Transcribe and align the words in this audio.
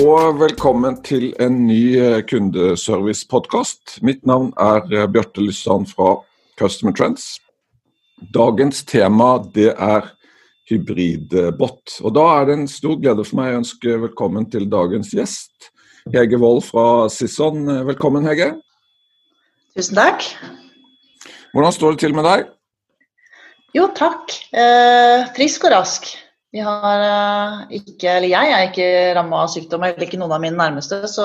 og 0.00 0.38
velkommen 0.40 0.96
til 1.04 1.32
en 1.42 1.66
ny 1.66 1.98
eh, 2.00 2.22
kundeservice-podkast. 2.24 3.98
Mitt 4.00 4.22
navn 4.24 4.52
er 4.56 4.86
eh, 4.88 5.08
Bjarte 5.10 5.42
Lysand 5.44 5.90
fra 5.90 6.14
Customer 6.56 6.94
Trends. 6.96 7.36
Dagens 8.32 8.84
tema 8.88 9.34
det 9.52 9.74
er 9.74 10.08
hybridbot. 10.70 11.98
Og 12.00 12.14
Da 12.16 12.24
er 12.38 12.48
det 12.48 12.56
en 12.56 12.70
stor 12.70 12.96
glede 13.02 13.26
for 13.28 13.42
meg 13.42 13.52
å 13.52 13.60
ønske 13.60 13.98
velkommen 14.06 14.48
til 14.48 14.64
dagens 14.72 15.12
gjest. 15.12 15.68
Hege 16.14 16.40
Wold 16.40 16.64
fra 16.70 17.10
Sisson. 17.12 17.66
Velkommen, 17.84 18.24
Hege. 18.24 18.54
Tusen 19.76 20.00
takk. 20.00 20.24
Hvordan 21.52 21.76
står 21.76 21.94
det 21.94 22.06
til 22.06 22.16
med 22.16 22.30
deg? 22.30 22.48
Jo, 23.76 23.90
takk. 23.92 24.32
Eh, 24.56 25.28
frisk 25.36 25.68
og 25.68 25.76
rask. 25.76 26.08
Vi 26.52 26.60
har 26.60 27.02
eh, 27.06 27.60
ikke, 27.78 28.10
eller 28.12 28.28
jeg 28.28 28.52
er 28.52 28.66
ikke 28.66 28.88
ramma 29.16 29.44
av 29.46 29.52
sykdom, 29.54 29.84
eller 29.86 30.04
ikke 30.04 30.18
noen 30.20 30.34
av 30.36 30.42
mine 30.42 30.58
nærmeste. 30.58 31.00
Så 31.08 31.24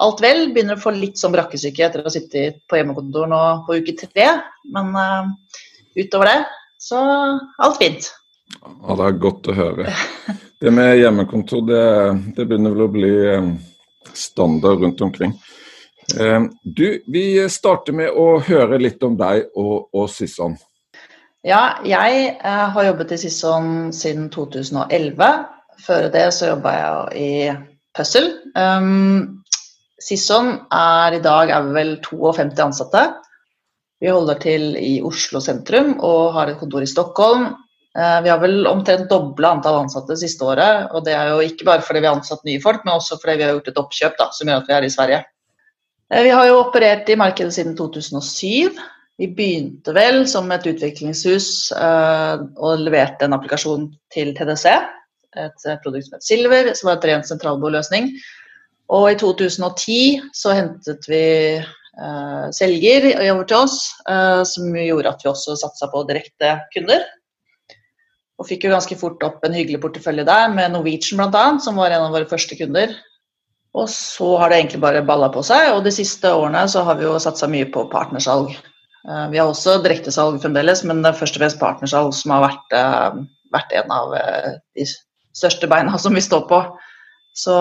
alt 0.00 0.22
vel. 0.24 0.46
Begynner 0.54 0.78
å 0.78 0.84
få 0.84 0.94
litt 0.96 1.20
sånn 1.20 1.34
brakkesyke 1.34 1.84
etter 1.84 2.00
å 2.00 2.08
ha 2.08 2.14
sittet 2.14 2.62
på 2.70 2.78
hjemmekontor 2.80 3.28
nå 3.28 3.40
på 3.66 3.76
uke 3.82 3.98
tre. 4.00 4.30
Men 4.72 4.94
uh, 4.96 5.28
utover 5.92 6.30
det, 6.30 6.38
så 6.80 7.02
alt 7.60 7.76
fint. 7.82 8.08
Ja, 8.56 8.96
Det 8.96 9.10
er 9.10 9.20
godt 9.26 9.50
å 9.52 9.58
høre. 9.58 9.92
Det 10.60 10.72
med 10.72 10.94
hjemmekontor, 11.02 11.60
det, 11.68 11.84
det 12.36 12.48
begynner 12.48 12.72
vel 12.74 12.86
å 12.86 12.90
bli 12.92 13.12
eh, 13.34 13.52
standard 14.16 14.82
rundt 14.82 15.04
omkring. 15.04 15.36
Du, 16.64 16.86
vi 17.06 17.22
starter 17.48 17.94
med 17.94 18.16
å 18.18 18.40
høre 18.42 18.80
litt 18.82 19.04
om 19.06 19.14
deg 19.16 19.52
og, 19.54 19.86
og 19.94 20.08
Sisson. 20.10 20.56
Ja, 21.40 21.80
jeg 21.88 22.24
eh, 22.36 22.66
har 22.74 22.84
jobbet 22.84 23.14
i 23.16 23.18
Sisson 23.22 23.94
siden 23.96 24.26
2011. 24.32 25.28
Før 25.80 26.10
det 26.12 26.26
så 26.36 26.50
jobba 26.50 26.74
jeg 26.76 27.16
i 27.16 27.30
Puzzle. 27.96 28.34
Um, 28.52 29.40
Sisson 30.00 30.52
er 30.68 31.16
i 31.16 31.22
dag 31.24 31.52
er 31.56 31.70
vel 31.72 31.94
52 32.04 32.60
ansatte. 32.66 33.06
Vi 34.00 34.12
holder 34.12 34.36
til 34.42 34.76
i 34.76 34.98
Oslo 35.04 35.40
sentrum 35.44 35.94
og 35.96 36.36
har 36.36 36.52
et 36.52 36.60
kontor 36.60 36.84
i 36.84 36.92
Stockholm. 36.92 37.48
Uh, 37.96 38.20
vi 38.20 38.28
har 38.28 38.44
vel 38.44 38.68
omtrent 38.68 39.08
dobla 39.08 39.56
antall 39.56 39.80
ansatte 39.86 40.20
siste 40.20 40.44
året. 40.44 40.92
og 40.92 41.08
Det 41.08 41.16
er 41.16 41.32
jo 41.32 41.40
ikke 41.48 41.72
bare 41.72 41.88
fordi 41.88 42.04
vi 42.04 42.10
har 42.12 42.20
ansatt 42.20 42.44
nye 42.44 42.60
folk, 42.60 42.84
men 42.84 42.98
også 42.98 43.16
fordi 43.16 43.40
vi 43.40 43.48
har 43.48 43.56
gjort 43.56 43.72
et 43.72 43.84
oppkjøp 43.86 44.20
da, 44.20 44.28
som 44.36 44.52
gjør 44.52 44.60
at 44.60 44.68
vi 44.68 44.76
er 44.76 44.84
i 44.84 44.92
Sverige. 44.92 45.26
Uh, 46.12 46.20
vi 46.20 46.36
har 46.36 46.52
jo 46.52 46.64
operert 46.66 47.08
i 47.08 47.16
markedet 47.16 47.56
siden 47.56 47.78
2007. 47.80 48.76
Vi 49.20 49.28
begynte 49.36 49.92
vel 49.92 50.22
som 50.28 50.48
et 50.54 50.64
utviklingshus 50.64 51.48
uh, 51.76 52.40
og 52.56 52.86
leverte 52.86 53.26
en 53.26 53.36
applikasjon 53.36 53.90
til 54.14 54.32
TDC. 54.36 54.64
Et 55.38 55.66
produkt 55.84 56.08
som 56.08 56.16
het 56.16 56.26
Silver, 56.26 56.70
som 56.74 56.88
var 56.88 56.96
et 56.98 57.10
rent 57.10 57.28
sentralbordløsning. 57.28 58.08
Og 58.90 59.10
i 59.12 59.18
2010 59.20 59.98
så 60.34 60.56
hentet 60.56 61.04
vi 61.10 61.24
uh, 61.60 62.48
selger 62.56 63.10
over 63.28 63.44
til 63.44 63.60
oss, 63.60 63.76
som 64.48 64.72
gjorde 64.74 65.12
at 65.12 65.22
vi 65.22 65.30
også 65.30 65.58
satsa 65.60 65.90
på 65.92 66.02
direkte 66.08 66.56
kunder. 66.72 67.04
Og 68.40 68.48
fikk 68.48 68.64
jo 68.64 68.72
ganske 68.72 68.96
fort 68.96 69.20
opp 69.26 69.44
en 69.44 69.54
hyggelig 69.54 69.82
portefølje 69.84 70.24
der, 70.24 70.48
med 70.48 70.72
Norwegian 70.72 71.20
bl.a., 71.20 71.44
som 71.60 71.76
var 71.76 71.92
en 71.92 72.08
av 72.08 72.16
våre 72.16 72.28
første 72.30 72.56
kunder. 72.56 72.96
Og 73.76 73.86
så 73.92 74.32
har 74.40 74.50
det 74.50 74.62
egentlig 74.62 74.80
bare 74.82 75.04
balla 75.06 75.28
på 75.30 75.44
seg, 75.46 75.74
og 75.76 75.84
de 75.84 75.92
siste 75.94 76.32
årene 76.32 76.64
så 76.72 76.82
har 76.88 76.96
vi 76.98 77.04
jo 77.06 77.18
satsa 77.20 77.46
mye 77.52 77.68
på 77.70 77.84
partnersalg. 77.92 78.56
Eh, 79.08 79.26
vi 79.30 79.38
har 79.40 79.48
også 79.48 79.78
direktesalg 79.84 80.40
fremdeles, 80.42 80.84
men 80.84 81.00
det 81.02 81.12
er 81.12 81.20
først 81.20 81.38
og 81.38 81.44
fremst 81.44 81.60
partnersalg 81.60 82.12
som 82.16 82.34
har 82.34 82.46
vært, 82.48 82.76
eh, 82.76 83.22
vært, 83.54 83.72
en 83.80 83.94
av 83.96 84.14
eh, 84.18 84.52
de 84.76 84.86
største 85.36 85.70
beina 85.70 85.98
som 85.98 86.16
vi 86.16 86.24
står 86.24 86.46
på. 86.50 86.60
Så, 87.40 87.54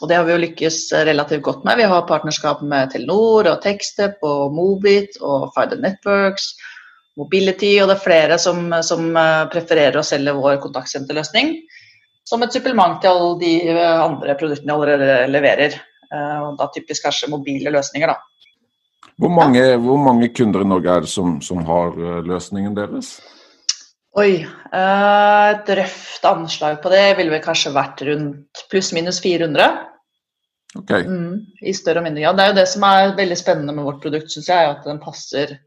og 0.00 0.08
det 0.08 0.16
har 0.16 0.24
vi 0.24 0.32
jo 0.32 0.42
lykkes 0.44 0.78
relativt 1.08 1.42
godt 1.42 1.64
med. 1.66 1.80
Vi 1.82 1.88
har 1.90 2.06
partnerskap 2.08 2.62
med 2.62 2.92
Telenor 2.92 3.48
og 3.50 3.62
Tekstep 3.64 4.22
og 4.24 4.54
Mobit 4.54 5.18
og 5.20 5.50
Fider 5.56 5.82
Networks, 5.82 6.54
Mobility, 7.18 7.74
og 7.82 7.90
det 7.90 7.98
er 7.98 8.04
flere 8.04 8.38
som, 8.38 8.70
som 8.86 9.10
prefererer 9.52 9.98
å 9.98 10.06
selge 10.06 10.36
vår 10.38 10.60
kontaktsenterløsning 10.62 11.56
som 12.24 12.46
et 12.46 12.54
supplement 12.54 13.02
til 13.02 13.10
alle 13.10 13.34
de 13.42 13.52
andre 13.82 14.38
produktene 14.38 14.70
vi 14.70 14.76
allerede 14.78 15.28
leverer. 15.34 15.76
Og 16.46 16.54
da 16.62 16.70
typisk 16.70 17.04
kanskje 17.08 17.32
mobile 17.34 17.74
løsninger, 17.74 18.14
da. 18.14 18.30
Hvor 19.20 19.32
mange, 19.32 19.60
ja. 19.60 19.76
hvor 19.80 20.00
mange, 20.00 20.30
kunder 20.32 20.64
i 20.64 20.68
Norge 20.68 20.94
er 20.94 21.04
det 21.04 21.12
som, 21.12 21.38
som 21.44 21.60
har 21.68 21.92
eh, 21.98 22.20
løsningen 22.24 22.76
deres? 22.76 23.18
Oi, 24.18 24.40
eh, 24.42 25.46
et 25.52 25.70
røft 25.78 26.24
anslag 26.26 26.80
på 26.82 26.92
det 26.92 27.04
ville 27.18 27.34
vel 27.34 27.44
kanskje 27.44 27.74
vært 27.76 28.00
rundt 28.08 28.64
pluss-minus 28.72 29.20
400. 29.22 29.68
Okay. 30.78 31.04
Mm, 31.04 31.42
I 31.66 31.74
større 31.74 32.00
og 32.00 32.06
mindre 32.06 32.24
grad. 32.24 32.38
Det 32.38 32.44
er 32.44 32.52
jo 32.52 32.58
det 32.60 32.68
som 32.72 32.86
er 32.86 33.16
veldig 33.18 33.38
spennende 33.38 33.74
med 33.76 33.86
vårt 33.86 34.00
produkt, 34.04 34.32
syns 34.32 34.48
jeg, 34.52 34.70
at 34.76 34.86
den 34.88 35.02
passer 35.02 35.58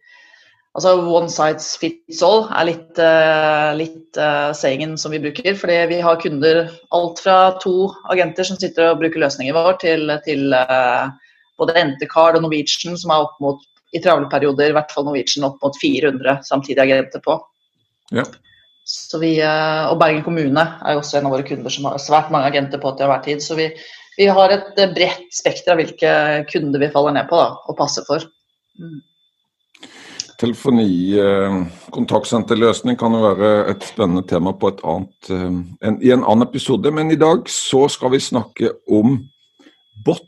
Altså 0.74 0.96
one 1.06 1.30
size 1.30 1.78
fits 1.78 2.24
all 2.26 2.48
er 2.50 2.66
litt, 2.66 2.98
uh, 2.98 3.76
litt 3.78 4.18
uh, 4.18 4.50
sayingen 4.58 4.96
som 4.98 5.14
vi 5.14 5.20
bruker. 5.22 5.54
Fordi 5.54 5.76
vi 5.92 6.00
har 6.02 6.18
kunder 6.22 6.64
alt 6.98 7.22
fra 7.22 7.36
to 7.62 7.92
agenter 8.10 8.48
som 8.48 8.58
sitter 8.58 8.90
og 8.90 9.04
bruker 9.04 9.22
løsningen 9.22 9.54
vår, 9.54 9.76
til, 9.84 10.10
til 10.26 10.56
uh, 10.58 11.14
både 11.60 11.76
Entercard 11.80 12.38
og 12.38 12.46
Norwegian, 12.46 12.98
som 13.00 13.14
er 13.14 13.26
opp 13.28 13.38
mot 13.44 13.62
i 13.94 14.02
travle 14.02 14.30
perioder, 14.32 14.72
i 14.72 14.78
hvert 14.78 14.94
fall 14.94 15.06
Norwegian, 15.08 15.46
opp 15.48 15.62
mot 15.64 15.78
400 15.82 16.40
samtidige 16.48 16.86
agenter 16.88 17.22
på. 17.24 17.38
Ja. 18.14 18.26
Så 18.84 19.20
vi, 19.22 19.38
eh, 19.40 19.86
og 19.88 20.00
Bergen 20.02 20.26
kommune 20.26 20.64
er 20.64 20.96
jo 20.96 21.04
også 21.04 21.20
en 21.20 21.30
av 21.30 21.38
våre 21.38 21.46
kunder 21.48 21.72
som 21.72 21.88
har 21.88 22.02
svært 22.04 22.34
mange 22.34 22.50
agenter 22.52 22.82
på 22.84 22.92
til 22.98 23.08
hver 23.08 23.24
tid. 23.24 23.44
Så 23.44 23.56
vi, 23.60 23.70
vi 24.18 24.28
har 24.28 24.52
et 24.52 24.82
eh, 24.82 24.92
bredt 24.92 25.30
spekter 25.32 25.76
av 25.76 25.80
hvilke 25.80 26.12
kunder 26.52 26.84
vi 26.84 26.92
faller 26.92 27.16
ned 27.16 27.30
på 27.30 27.40
da, 27.40 27.54
og 27.70 27.80
passer 27.80 28.06
for. 28.10 28.26
Mm. 28.82 29.00
Telefoni, 30.42 30.90
eh, 31.16 31.62
kan 31.94 33.16
jo 33.16 33.24
være 33.24 33.54
et 33.72 33.88
spennende 33.88 34.26
tema 34.28 34.52
på 34.58 34.74
et 34.74 34.84
annet, 34.84 35.32
en, 35.32 36.02
i 36.04 36.12
en 36.12 36.26
annen 36.26 36.44
episode. 36.44 36.92
Men 36.92 37.14
i 37.14 37.20
dag 37.20 37.48
så 37.48 37.86
skal 37.88 38.12
vi 38.12 38.20
snakke 38.20 38.74
om 38.92 39.22
bot 40.04 40.28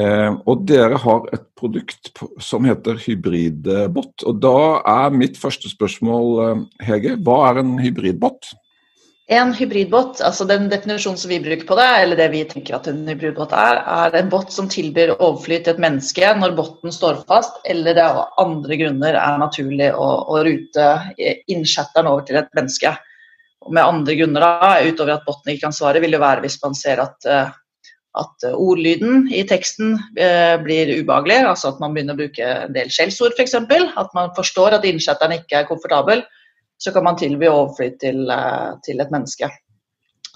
Eh, 0.00 0.30
og 0.48 0.64
dere 0.64 0.96
har 0.96 1.26
et 1.36 1.44
produkt 1.58 2.14
som 2.40 2.64
heter 2.64 2.96
hybridbot. 3.02 4.24
Og 4.24 4.40
da 4.40 4.80
er 4.88 5.12
mitt 5.12 5.36
første 5.40 5.68
spørsmål, 5.68 6.28
eh, 6.46 6.86
Hege, 6.88 7.16
hva 7.20 7.50
er 7.50 7.60
en 7.60 7.76
hybridbot? 7.78 8.54
En 9.32 9.52
hybridbot, 9.54 10.20
altså 10.20 10.44
den 10.48 10.66
definisjonen 10.68 11.18
som 11.20 11.30
vi 11.30 11.38
bruker 11.40 11.64
på 11.68 11.76
det, 11.78 11.90
eller 12.02 12.16
det 12.16 12.30
vi 12.32 12.42
tenker 12.48 12.74
at 12.76 12.88
en 12.90 13.04
hybridbot 13.06 13.52
er, 13.52 13.78
er 13.84 14.16
en 14.18 14.32
bot 14.32 14.50
som 14.52 14.68
tilbyr 14.68 15.14
overflyt 15.14 15.64
til 15.64 15.76
et 15.76 15.80
menneske 15.80 16.32
når 16.40 16.56
botten 16.56 16.92
står 16.92 17.22
fast, 17.28 17.60
eller 17.64 17.96
det 17.96 18.02
av 18.02 18.34
andre 18.42 18.76
grunner 18.80 19.16
er 19.16 19.38
naturlig 19.40 19.92
å, 19.94 20.10
å 20.26 20.42
rute 20.44 20.90
innchatteren 21.48 22.10
over 22.10 22.26
til 22.28 22.40
et 22.42 22.50
menneske. 22.56 22.92
Og 23.62 23.72
med 23.72 23.84
andre 23.84 24.18
grunner 24.18 24.44
da, 24.44 24.74
utover 24.82 25.14
at 25.14 25.26
botten 25.28 25.52
ikke 25.52 25.68
kan 25.68 25.76
svare, 25.76 26.02
vil 26.02 26.16
det 26.16 26.20
være 26.20 26.42
hvis 26.44 26.58
man 26.64 26.74
ser 26.76 27.00
at 27.04 27.28
uh, 27.30 27.52
at 28.18 28.44
eh, 28.44 28.54
ordlyden 28.54 29.26
i 29.32 29.42
teksten 29.48 29.96
eh, 30.20 30.54
blir 30.62 30.90
ubehagelig, 31.00 31.40
altså 31.48 31.72
at 31.72 31.80
man 31.80 31.94
begynner 31.94 32.16
å 32.16 32.20
bruke 32.20 32.52
en 32.66 32.74
del 32.76 32.92
skjellsord 32.92 33.36
f.eks. 33.38 33.56
At 33.56 34.12
man 34.16 34.32
forstår 34.36 34.76
at 34.76 34.86
innsetteren 34.88 35.38
ikke 35.38 35.62
er 35.62 35.68
komfortabel, 35.68 36.24
så 36.82 36.92
kan 36.92 37.06
man 37.06 37.18
tilby 37.20 37.48
overflyt 37.48 38.00
til, 38.02 38.26
eh, 38.30 38.72
til, 38.84 39.00
et 39.00 39.14
menneske. 39.14 39.48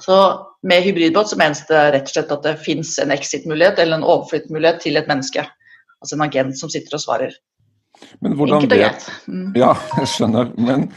Så 0.00 0.20
Med 0.67 0.82
hybridbåt 0.82 1.31
så 1.31 1.37
menes 1.38 1.61
det 1.69 1.82
rett 1.94 2.08
og 2.08 2.14
slett 2.14 2.32
at 2.34 2.43
det 2.43 2.56
fins 2.58 2.96
en 2.99 3.12
exit-mulighet 3.14 3.79
eller 3.79 4.00
en 4.00 4.08
overflyttmulighet 4.08 4.81
til 4.82 4.99
et 4.99 5.06
menneske. 5.06 5.44
Altså 6.02 6.17
en 6.17 6.25
agent 6.25 6.58
som 6.58 6.72
sitter 6.72 6.96
og 6.96 7.05
svarer. 7.05 7.37
Men 8.20 8.34
hvordan 8.37 8.67
greit. 8.67 9.06
Mm. 9.31 9.52
Ja, 9.56 9.70
jeg 10.00 10.11
skjønner. 10.11 10.50
Men, 10.58 10.88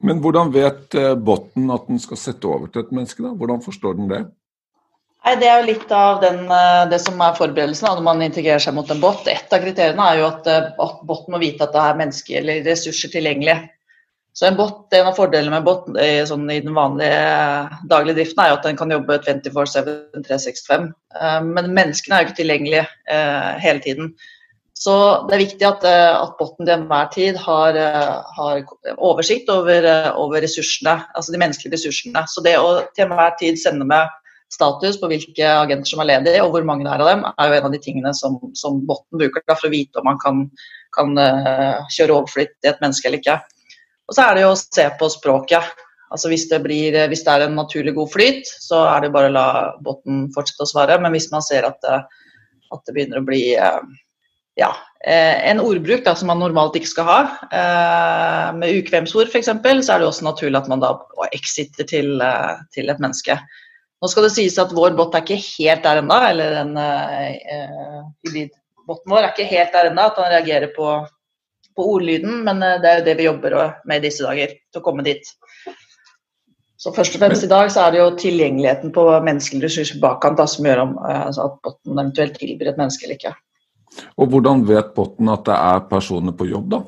men 0.00 0.22
hvordan 0.24 0.54
vet 0.54 0.96
botten 1.22 1.68
at 1.74 1.84
den 1.90 2.00
skal 2.02 2.18
sette 2.18 2.48
over 2.48 2.72
til 2.72 2.86
et 2.86 2.94
menneske? 2.96 3.22
da? 3.22 3.34
Hvordan 3.36 3.60
forstår 3.62 3.98
den 4.00 4.08
det? 4.10 4.22
Nei, 5.24 5.34
Det 5.36 5.48
er 5.48 5.60
jo 5.60 5.68
litt 5.68 5.90
av 5.92 6.20
den, 6.22 6.44
eh, 6.50 6.84
det 6.90 7.00
som 7.02 7.20
er 7.20 7.34
forberedelsen 7.36 7.88
når 7.88 8.04
man 8.06 8.22
integrerer 8.22 8.62
seg 8.62 8.74
mot 8.74 8.90
en 8.90 9.00
båt. 9.00 9.26
Et 9.28 9.52
av 9.52 9.64
kriteriene 9.64 10.06
er 10.12 10.20
jo 10.20 10.28
at, 10.28 10.46
båten 10.46 10.86
at 10.86 11.02
boten 11.10 11.34
må 11.34 11.42
vite 11.42 11.66
at 11.66 11.74
det 11.74 11.82
er 11.82 11.98
mennesker 11.98 12.40
eller 12.40 12.64
ressurser 12.64 13.12
tilgjengelig. 13.12 13.58
Så 14.38 14.46
en 14.46 14.56
bot, 14.56 14.86
En 14.94 15.10
av 15.10 15.16
fordelene 15.16 15.50
med 15.50 15.64
båt 15.66 15.88
i, 15.98 16.22
sånn, 16.24 16.46
i 16.50 16.60
den 16.62 16.74
vanlige 16.74 17.10
eh, 17.10 17.76
daglige 17.90 18.20
driften 18.20 18.44
er 18.44 18.52
jo 18.52 18.58
at 18.60 18.66
den 18.70 18.78
kan 18.78 18.90
jobbe 18.94 19.18
24-7 19.26 20.24
365. 20.24 20.90
Men 21.42 21.72
menneskene 21.74 22.14
er 22.14 22.22
jo 22.22 22.28
ikke 22.28 22.42
tilgjengelige 22.42 22.84
hele 23.58 23.80
tiden. 23.82 24.12
Så 24.78 24.94
det 25.26 25.34
er 25.34 25.42
viktig 25.42 25.66
at, 25.66 25.84
eh, 25.86 26.12
at 26.14 26.36
botten 26.38 26.66
til 26.66 26.76
enhver 26.76 27.10
tid 27.10 27.38
har, 27.42 27.76
eh, 27.76 28.18
har 28.36 28.60
oversikt 28.96 29.50
over, 29.50 29.84
eh, 29.84 30.10
over, 30.14 30.40
ressursene, 30.40 31.02
altså 31.16 31.34
de 31.34 31.40
menneskelige 31.42 31.74
ressursene. 31.74 32.22
Så 32.30 32.44
det 32.44 32.54
å 32.58 32.86
til 32.94 33.06
enhver 33.06 33.34
tid 33.40 33.58
sende 33.58 33.84
med 33.84 34.06
status 34.52 34.96
på 35.00 35.10
hvilke 35.10 35.50
agenter 35.64 35.90
som 35.90 36.02
er 36.02 36.10
ledige, 36.12 36.44
og 36.44 36.54
hvor 36.54 36.64
mange 36.68 36.86
det 36.86 36.94
er 36.94 37.04
av 37.04 37.10
dem, 37.10 37.26
er 37.28 37.50
jo 37.50 37.58
en 37.58 37.68
av 37.68 37.74
de 37.74 37.82
tingene 37.84 38.14
som, 38.16 38.38
som 38.58 38.80
botten 38.88 39.20
bruker 39.20 39.44
for 39.50 39.68
å 39.68 39.72
vite 39.72 40.00
om 40.00 40.08
man 40.08 40.20
kan, 40.22 40.46
kan 40.96 41.12
uh, 41.20 41.84
kjøre 41.94 42.16
overflytt 42.16 42.56
i 42.64 42.72
et 42.72 42.80
menneske 42.84 43.10
eller 43.10 43.22
ikke. 43.22 43.36
Og 44.08 44.16
så 44.16 44.24
er 44.24 44.38
det 44.38 44.46
jo 44.46 44.54
å 44.54 44.58
se 44.60 44.88
på 45.00 45.10
språket. 45.12 45.84
Altså 46.08 46.30
hvis 46.32 46.46
det, 46.48 46.62
blir, 46.64 46.96
hvis 47.12 47.26
det 47.26 47.34
er 47.34 47.44
en 47.44 47.58
naturlig 47.58 47.92
god 47.98 48.12
flyt, 48.14 48.48
så 48.64 48.86
er 48.88 49.04
det 49.04 49.12
bare 49.12 49.28
å 49.28 49.36
la 49.36 49.48
botten 49.84 50.30
fortsette 50.32 50.64
å 50.64 50.70
svare. 50.70 50.96
Men 51.04 51.12
hvis 51.12 51.28
man 51.34 51.44
ser 51.44 51.68
at 51.68 51.76
det, 51.84 51.98
at 52.72 52.84
det 52.88 52.94
begynner 52.96 53.20
å 53.20 53.28
bli 53.28 53.42
uh, 53.60 53.82
ja, 54.58 54.72
eh, 55.06 55.50
en 55.50 55.60
ordbruk 55.62 56.02
da, 56.04 56.14
som 56.18 56.30
man 56.32 56.40
normalt 56.42 56.76
ikke 56.78 56.90
skal 56.90 57.08
ha. 57.08 57.18
Eh, 57.54 58.48
med 58.58 58.80
ukvemsord 58.80 59.30
f.eks. 59.30 59.52
så 59.52 59.94
er 59.94 60.02
det 60.02 60.08
også 60.08 60.26
naturlig 60.26 60.58
at 60.58 60.70
man 60.70 60.82
da 60.82 60.94
exiter 61.30 61.86
til, 61.88 62.16
eh, 62.24 62.56
til, 62.74 62.90
et 62.90 63.02
menneske. 63.02 63.38
Nå 63.98 64.10
skal 64.10 64.28
det 64.28 64.34
sies 64.36 64.58
at 64.62 64.74
vår 64.74 64.94
bot 64.98 65.14
er 65.16 65.24
ikke 65.24 65.40
helt 65.42 65.82
der 65.86 66.00
ennå, 66.02 66.18
eller 66.30 66.54
den 66.60 66.76
uh, 66.78 68.04
hybridboten 68.22 69.10
vår 69.10 69.24
er 69.24 69.32
ikke 69.32 69.48
helt 69.50 69.74
der 69.74 69.90
ennå, 69.90 70.04
at 70.06 70.20
han 70.22 70.30
reagerer 70.36 70.70
på, 70.76 70.92
på, 71.74 71.88
ordlyden, 71.96 72.44
men 72.46 72.62
det 72.62 72.90
er 72.90 73.00
jo 73.00 73.06
det 73.08 73.16
vi 73.18 73.26
jobber 73.26 73.58
med 73.90 73.98
i 73.98 74.06
disse 74.06 74.22
dager, 74.26 74.54
til 74.70 74.82
å 74.82 74.86
komme 74.86 75.06
dit. 75.06 75.26
Så 76.78 76.92
først 76.94 77.16
og 77.18 77.24
fremst 77.24 77.42
i 77.42 77.50
dag 77.50 77.72
så 77.74 77.88
er 77.88 77.94
det 77.94 77.98
jo 77.98 78.10
tilgjengeligheten 78.22 78.92
på 78.94 79.02
menneskelige 79.26 79.66
ressurser 79.66 79.98
bakkant 80.02 80.44
som 80.46 80.66
gjør 80.68 80.84
om 80.84 80.92
altså 81.02 81.48
at 81.48 81.56
botten 81.66 81.98
eventuelt 81.98 82.38
tilbyr 82.38 82.70
et 82.70 82.78
menneske 82.78 83.08
eller 83.08 83.18
ikke. 83.18 83.34
Og 84.14 84.30
hvordan 84.30 84.62
vet 84.68 84.92
botten 84.94 85.32
at 85.32 85.42
det 85.48 85.56
er 85.56 85.82
personer 85.90 86.36
på 86.38 86.46
jobb, 86.46 86.68
da? 86.76 86.80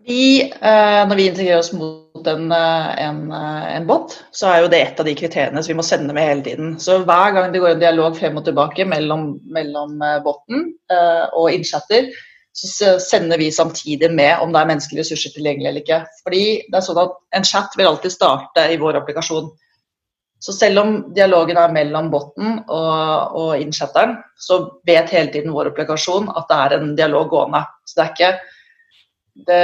Fordi 0.00 0.42
eh, 0.48 1.02
Når 1.08 1.16
vi 1.16 1.26
integrerer 1.28 1.60
oss 1.60 1.72
mot 1.76 2.26
en, 2.26 2.52
eh, 2.52 2.88
en, 3.04 3.20
eh, 3.32 3.76
en, 3.76 3.86
bot, 3.86 4.16
så 4.32 4.48
er 4.48 4.62
jo 4.62 4.70
det 4.72 4.80
et 4.80 5.00
av 5.00 5.06
de 5.06 5.14
kriteriene 5.16 5.62
som 5.62 5.72
vi 5.72 5.76
må 5.76 5.84
sende 5.84 6.14
med 6.16 6.26
hele 6.26 6.44
tiden. 6.44 6.72
Så 6.80 7.02
hver 7.04 7.34
gang 7.36 7.52
det 7.52 7.60
går 7.60 7.74
en 7.74 7.84
dialog 7.84 8.16
frem 8.16 8.40
og 8.40 8.44
tilbake 8.48 8.86
mellom, 8.88 9.34
mellom 9.52 10.00
eh, 10.02 10.18
botten 10.24 10.70
eh, 10.92 11.26
og 11.36 11.52
innchatter, 11.52 12.10
så 12.56 12.96
sender 12.98 13.38
vi 13.38 13.50
samtidig 13.54 14.10
med 14.10 14.40
om 14.42 14.52
det 14.52 14.60
er 14.60 14.70
menneskelige 14.72 15.04
ressurser 15.04 15.32
tilgjengelig 15.36 15.68
eller 15.68 15.84
ikke. 15.84 16.00
Fordi 16.24 16.44
det 16.66 16.78
er 16.80 16.84
sånn 16.84 17.02
at 17.04 17.18
En 17.36 17.46
chat 17.46 17.76
vil 17.78 17.86
alltid 17.86 18.12
starte 18.12 18.64
i 18.72 18.78
vår 18.80 18.98
applikasjon. 18.98 19.52
Så 20.40 20.52
selv 20.56 20.80
om 20.80 20.94
dialogen 21.14 21.60
er 21.60 21.72
mellom 21.72 22.08
botten 22.10 22.56
og, 22.64 23.36
og 23.36 23.60
innchatteren, 23.60 24.16
så 24.40 24.58
vet 24.88 25.12
hele 25.12 25.30
tiden 25.30 25.52
vår 25.54 25.70
applikasjon 25.70 26.32
at 26.32 26.48
det 26.48 26.58
er 26.64 26.74
en 26.78 26.96
dialog 26.98 27.28
gående. 27.30 27.60
Så 27.86 28.00
det 28.00 28.04
er 28.06 28.14
ikke 28.16 28.32
det, 29.46 29.60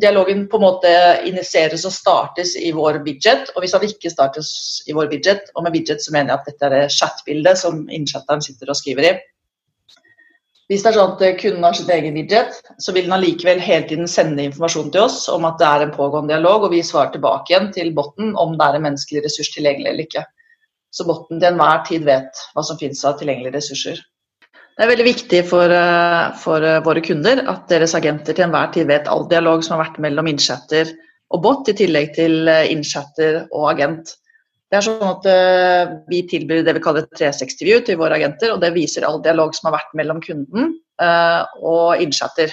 Dialogen 0.00 0.44
på 0.50 0.58
en 0.58 0.64
måte 0.64 0.90
initieres 1.28 1.86
og 1.88 1.94
startes 1.94 2.54
i 2.56 2.70
vår 2.76 3.00
widget, 3.06 3.50
og 3.54 3.64
hvis 3.64 3.74
han 3.76 3.86
ikke 3.86 4.12
startes 4.12 4.50
i 4.86 4.94
vår 4.96 5.10
widget, 5.12 5.50
og 5.54 5.66
med 5.66 5.74
widget 5.74 6.04
så 6.04 6.14
mener 6.14 6.34
jeg 6.34 6.40
at 6.40 6.52
dette 6.52 6.68
er 6.68 6.76
det 6.76 6.94
chatbildet 6.94 7.60
som 7.60 7.82
innchatteren 7.90 8.44
sitter 8.44 8.70
og 8.70 8.78
skriver 8.78 9.10
i, 9.10 9.12
hvis 10.68 10.82
det 10.84 10.90
er 10.90 10.96
sånn 10.98 11.14
at 11.16 11.38
kunden 11.40 11.64
har 11.64 11.76
sitt 11.76 11.88
egen 11.94 12.16
widget, 12.18 12.58
så 12.84 12.92
vil 12.92 13.06
den 13.06 13.14
allikevel 13.16 13.60
hele 13.64 13.86
tiden 13.88 14.10
sende 14.10 14.44
informasjon 14.44 14.90
til 14.92 15.06
oss 15.06 15.22
om 15.32 15.46
at 15.48 15.56
det 15.60 15.68
er 15.68 15.84
en 15.86 15.94
pågående 15.94 16.34
dialog, 16.34 16.66
og 16.66 16.74
vi 16.74 16.82
svarer 16.84 17.14
tilbake 17.14 17.54
igjen 17.54 17.70
til 17.72 17.94
botten 17.96 18.34
om 18.36 18.52
det 18.58 18.66
er 18.66 18.76
en 18.76 18.84
menneskelig 18.84 19.22
ressurs 19.24 19.48
tilgjengelig 19.54 19.88
eller 19.94 20.04
ikke. 20.04 20.26
Så 20.92 21.06
botten 21.08 21.40
til 21.40 21.48
enhver 21.48 21.80
tid 21.88 22.04
vet 22.04 22.42
hva 22.52 22.64
som 22.68 22.76
finnes 22.80 23.00
av 23.08 23.16
tilgjengelige 23.16 23.56
ressurser. 23.56 24.02
Det 24.78 24.84
er 24.86 24.92
veldig 24.92 25.04
viktig 25.08 25.38
for, 25.48 25.72
eh, 25.74 26.34
for, 26.38 26.62
eh, 26.62 26.78
våre 26.86 27.00
kunder 27.02 27.40
at 27.50 27.66
deres 27.66 27.96
agenter 27.98 28.32
til 28.32 28.44
enhver 28.44 28.72
tid 28.72 28.86
vet 28.86 29.08
all 29.08 29.26
dialog 29.26 29.64
som 29.64 29.76
har 29.76 29.88
vært 29.88 29.98
mellom 29.98 30.28
innchatter 30.30 30.92
og 31.32 31.42
bot, 31.42 31.68
i 31.68 31.72
tillegg 31.72 32.14
til 32.14 32.46
eh, 32.46 32.70
innchatter 32.70 33.48
og 33.50 33.72
agent. 33.72 34.14
Det 34.70 34.78
er 34.78 34.84
sånn 34.86 35.02
at 35.02 35.24
Vi 36.08 36.22
tilbyr 36.28 36.62
det 36.62 36.74
vi 36.74 36.80
kaller 36.84 37.08
360 37.16 37.64
view 37.64 37.80
til 37.80 37.96
våre 37.96 38.20
agenter, 38.20 38.52
og 38.52 38.60
det 38.60 38.74
viser 38.74 39.02
all 39.02 39.18
dialog 39.20 39.54
som 39.54 39.72
har 39.72 39.80
vært 39.80 39.94
mellom 39.96 40.20
kunden 40.20 40.74
og 41.00 41.96
innchatter. 41.98 42.52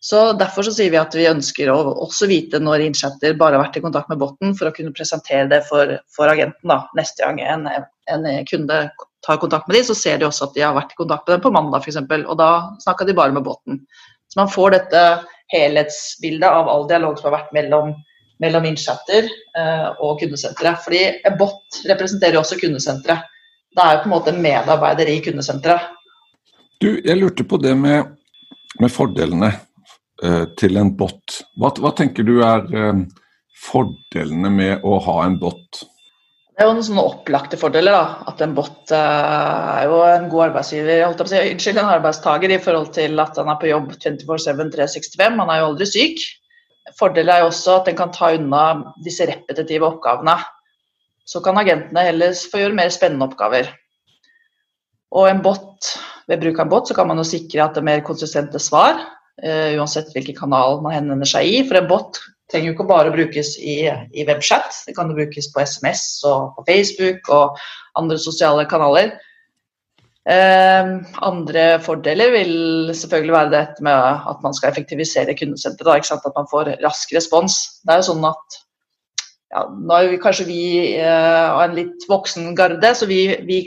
Så 0.00 0.38
Derfor 0.38 0.62
så 0.62 0.72
sier 0.72 0.90
vi 0.90 0.96
at 0.96 1.12
vi 1.12 1.26
ønsker 1.26 1.68
å 1.68 2.06
også 2.06 2.28
vite 2.28 2.60
når 2.62 2.86
innchatter 2.86 3.34
bare 3.36 3.58
har 3.58 3.66
vært 3.66 3.76
i 3.76 3.82
kontakt 3.82 4.08
med 4.08 4.18
botten, 4.22 4.54
for 4.54 4.70
å 4.70 4.72
kunne 4.72 4.94
presentere 4.94 5.50
det 5.50 5.64
for, 5.66 5.98
for 6.14 6.30
agenten 6.30 6.70
da. 6.70 6.86
neste 6.94 7.26
gang 7.26 7.40
en, 7.40 7.66
en, 8.06 8.44
kunde 8.46 8.86
tar 9.26 9.40
kontakt 9.42 9.68
med 9.68 9.76
dem, 9.78 9.86
så 9.88 9.96
ser 9.98 10.20
de 10.20 10.28
også 10.28 10.48
at 10.48 10.54
de 10.56 10.64
har 10.64 10.76
vært 10.76 10.94
i 10.94 11.00
kontakt 11.00 11.26
med 11.26 11.36
dem 11.36 11.44
på 11.44 11.52
mandag 11.54 11.84
f.eks., 11.84 12.00
og 12.00 12.36
da 12.40 12.50
snakka 12.84 13.08
de 13.08 13.16
bare 13.18 13.36
med 13.36 13.44
båten. 13.46 13.82
Så 14.30 14.40
man 14.40 14.52
får 14.52 14.76
dette 14.76 15.02
helhetsbildet 15.50 16.46
av 16.46 16.70
all 16.70 16.86
dialog 16.88 17.18
som 17.18 17.30
har 17.30 17.40
vært 17.40 17.52
mellom 17.56 17.94
mellom 18.40 18.66
innchatter 18.68 19.28
eh, 19.28 19.88
og 20.00 20.20
kundesenteret. 20.22 20.80
Fordi 20.84 21.02
en 21.28 21.36
bot 21.40 21.80
representerer 21.88 22.38
jo 22.38 22.42
også 22.44 22.60
kundesenteret. 22.60 23.28
Det 23.70 23.82
er 23.84 23.96
jo 23.96 24.02
på 24.02 24.08
en 24.08 24.14
måte 24.14 24.34
medarbeider 24.34 25.10
i 25.12 25.20
kundesenteret. 25.24 25.90
Du, 26.80 26.94
jeg 26.96 27.18
lurte 27.20 27.44
på 27.44 27.60
det 27.60 27.74
med, 27.78 28.14
med 28.80 28.92
fordelene 28.92 29.52
eh, 30.24 30.46
til 30.58 30.80
en 30.80 30.94
bot. 30.96 31.40
Hva, 31.60 31.72
hva, 31.76 31.92
tenker 31.96 32.26
du 32.26 32.38
er 32.46 32.64
eh, 32.72 33.04
fordelene 33.68 34.52
med 34.56 34.88
å 34.88 34.96
ha 35.04 35.20
en 35.26 35.36
bot? 35.42 35.84
Det 36.50 36.64
er 36.64 36.68
jo 36.68 36.74
noen 36.76 36.84
sånne 36.84 37.06
opplagte 37.08 37.58
fordeler. 37.60 37.94
da, 37.94 38.28
At 38.30 38.42
en 38.44 38.54
bot 38.56 38.92
uh, 38.92 38.98
er 38.98 39.86
jo 39.88 40.00
en 40.04 40.28
god 40.32 40.46
arbeidsgiver, 40.50 41.04
holdt 41.06 41.22
jeg 41.22 41.26
på 41.26 41.30
å 41.30 41.32
si, 41.32 41.52
unnskyld, 41.54 41.80
en 41.80 41.92
arbeidstaker 41.94 42.52
i 42.52 42.60
forhold 42.60 42.90
til 42.96 43.22
at 43.22 43.38
han 43.40 43.50
er 43.52 43.58
på 43.60 43.70
jobb 43.70 43.92
24-7 43.94 44.72
365. 44.74 45.38
Han 45.40 45.52
er 45.52 45.60
jo 45.62 45.68
aldri 45.70 45.88
syk. 45.88 46.24
Fordelen 46.98 47.32
er 47.32 47.44
jo 47.44 47.50
også 47.52 47.76
at 47.78 47.90
den 47.90 47.98
kan 47.98 48.12
ta 48.12 48.32
unna 48.36 48.64
disse 49.04 49.28
repetitive 49.30 49.86
oppgavene. 49.88 50.36
Så 51.28 51.42
kan 51.44 51.60
agentene 51.60 52.08
heller 52.08 52.34
få 52.34 52.64
gjøre 52.64 52.76
mer 52.76 52.90
spennende 52.92 53.30
oppgaver. 53.30 53.70
Og 55.14 55.30
en 55.30 55.40
bot, 55.42 55.94
ved 56.30 56.42
bruk 56.42 56.58
av 56.58 56.66
en 56.66 56.74
bot 56.74 56.90
så 56.90 56.96
kan 56.98 57.08
man 57.10 57.22
jo 57.22 57.26
sikre 57.26 57.64
at 57.64 57.76
det 57.76 57.82
er 57.82 57.88
mer 57.88 58.04
konsistente 58.06 58.60
svar, 58.62 58.98
uh, 59.44 59.70
uansett 59.78 60.10
hvilken 60.12 60.38
kanal 60.38 60.82
man 60.84 60.98
henvender 60.98 61.30
seg 61.30 61.48
i. 61.48 61.62
For 61.70 61.78
en 61.78 61.88
bot 61.90 62.20
trenger 62.50 62.70
jo 62.70 62.76
ikke 62.76 62.88
bare 62.90 63.14
brukes 63.14 63.54
i, 63.58 63.80
i 63.88 64.26
webchat, 64.28 64.82
det 64.86 64.96
kan 64.96 65.10
jo 65.10 65.18
brukes 65.18 65.50
på 65.54 65.62
SMS 65.62 66.04
og 66.28 66.56
på 66.58 66.66
Facebook 66.68 67.30
og 67.32 67.58
andre 67.98 68.18
sosiale 68.20 68.66
kanaler. 68.70 69.14
Eh, 70.28 70.88
andre 71.24 71.64
fordeler 71.80 72.34
vil 72.34 72.54
selvfølgelig 72.94 73.34
være 73.34 73.52
dette 73.54 73.84
med 73.84 73.96
at 74.32 74.42
man 74.44 74.54
skal 74.54 74.70
effektivisere 74.70 75.36
kundesenteret. 75.38 76.10
At 76.12 76.36
man 76.36 76.48
får 76.50 76.74
rask 76.84 77.14
respons. 77.16 77.56
Det 77.84 77.94
er 77.94 78.02
jo 78.02 78.10
sånn 78.12 78.26
at 78.28 78.60
ja, 79.50 79.64
Nå 79.66 79.96
er 79.96 80.12
vi 80.12 80.20
kanskje 80.22 80.46
vi 80.46 80.62
eh, 81.00 81.46
av 81.50 81.64
en 81.64 81.74
litt 81.74 82.04
voksen 82.06 82.52
garde, 82.54 82.92
så 82.94 83.08
vi, 83.10 83.24
vi, 83.48 83.64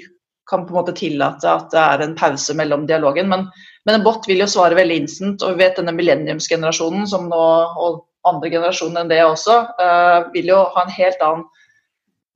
kan 0.47 0.65
på 0.67 0.73
en 0.73 0.75
måte 0.75 0.91
tillate 0.95 1.47
at 1.47 1.69
det 1.71 1.79
er 1.79 2.01
en 2.03 2.15
pause 2.19 2.51
mellom 2.59 2.81
dialogen. 2.87 3.29
Men, 3.31 3.45
men 3.87 3.95
en 3.95 4.03
bot 4.03 4.25
vil 4.27 4.43
jo 4.43 4.47
svare 4.51 4.75
veldig 4.75 4.97
instant. 4.99 5.43
Og 5.43 5.53
vi 5.53 5.63
vet 5.63 5.77
denne 5.79 5.93
millenniumsgenerasjonen 5.95 7.07
som 7.07 7.29
nå, 7.31 7.43
og 7.79 8.01
andre 8.27 8.51
generasjoner 8.53 9.03
enn 9.03 9.11
det 9.11 9.21
også, 9.25 9.57
eh, 9.81 10.31
vil 10.35 10.53
jo 10.53 10.63
ha 10.75 10.85
en 10.85 10.95
helt 10.95 11.21
annen 11.25 11.45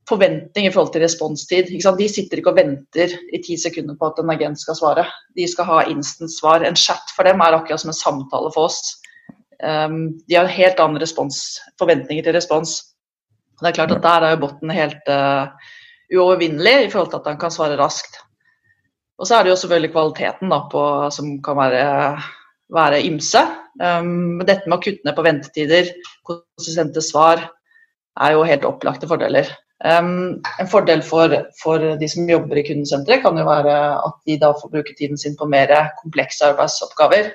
forventning 0.08 0.68
i 0.68 0.72
forhold 0.72 0.94
til 0.94 1.04
responstid. 1.04 1.72
De 1.72 2.08
sitter 2.10 2.40
ikke 2.40 2.54
og 2.54 2.60
venter 2.60 3.12
i 3.36 3.42
ti 3.44 3.58
sekunder 3.60 3.98
på 4.00 4.08
at 4.08 4.22
en 4.22 4.32
agent 4.32 4.60
skal 4.60 4.78
svare. 4.80 5.06
De 5.36 5.48
skal 5.48 5.68
ha 5.68 5.82
instant 5.92 6.32
svar. 6.32 6.64
En 6.64 6.80
chat 6.80 7.12
for 7.16 7.28
dem 7.28 7.44
er 7.44 7.58
akkurat 7.58 7.84
som 7.84 7.92
en 7.92 7.98
samtale 7.98 8.52
for 8.56 8.70
oss. 8.70 8.80
Um, 9.64 10.16
de 10.30 10.38
har 10.38 10.48
helt 10.54 10.80
andre 10.80 11.02
respons, 11.02 11.58
forventninger 11.82 12.24
til 12.24 12.38
respons. 12.38 12.78
Det 13.60 13.72
er 13.72 13.76
klart 13.80 13.92
at 13.92 14.04
Der 14.06 14.24
er 14.24 14.36
jo 14.36 14.44
botten 14.46 14.70
helt 14.70 15.10
uh, 15.10 15.50
uovervinnelig 16.14 16.86
i 16.86 16.90
forhold 16.94 17.10
til 17.12 17.20
at 17.20 17.32
han 17.34 17.40
kan 17.42 17.52
svare 17.52 17.78
raskt. 17.80 18.22
Og 19.18 19.28
så 19.28 19.36
er 19.36 19.44
det 19.44 19.50
jo 19.50 19.60
selvfølgelig 19.60 19.92
kvaliteten 19.92 20.52
da, 20.54 20.62
på, 20.72 20.82
som 21.12 21.42
kan 21.44 21.58
være, 21.58 21.86
være 22.70 23.02
ymse. 23.10 23.42
Um, 23.78 24.40
dette 24.48 24.66
med 24.66 24.80
å 24.80 24.82
kutte 24.82 25.06
ned 25.06 25.16
på 25.18 25.26
ventetider, 25.26 25.92
konsistente 26.26 27.04
svar, 27.06 27.44
er 28.18 28.34
jo 28.34 28.46
helt 28.48 28.66
opplagte 28.66 29.10
fordeler. 29.10 29.50
Um, 29.86 30.40
en 30.58 30.70
fordel 30.70 31.04
for, 31.06 31.34
for, 31.62 31.84
de 32.00 32.10
som 32.10 32.30
jobber 32.30 32.58
i 32.58 32.66
kundesenteret, 32.66 33.22
kan 33.26 33.38
jo 33.38 33.46
være 33.46 33.76
at 34.02 34.18
de 34.26 34.40
da 34.42 34.54
får 34.58 34.74
bruke 34.74 34.96
tiden 34.98 35.20
sin 35.22 35.38
på 35.38 35.50
mer 35.50 35.74
komplekse 36.02 36.50
arbeidsoppgaver. 36.50 37.30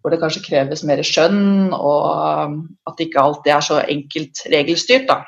Hvor 0.00 0.12
det 0.12 0.20
kanskje 0.20 0.44
kreves 0.44 0.82
mer 0.84 1.00
skjønn, 1.04 1.72
og 1.72 2.08
um, 2.48 2.58
at 2.88 2.96
det 2.98 3.08
ikke 3.08 3.22
alltid 3.22 3.52
er 3.52 3.62
så 3.64 3.78
enkelt 3.84 4.44
regelstyrt. 4.52 5.06
da. 5.08 5.22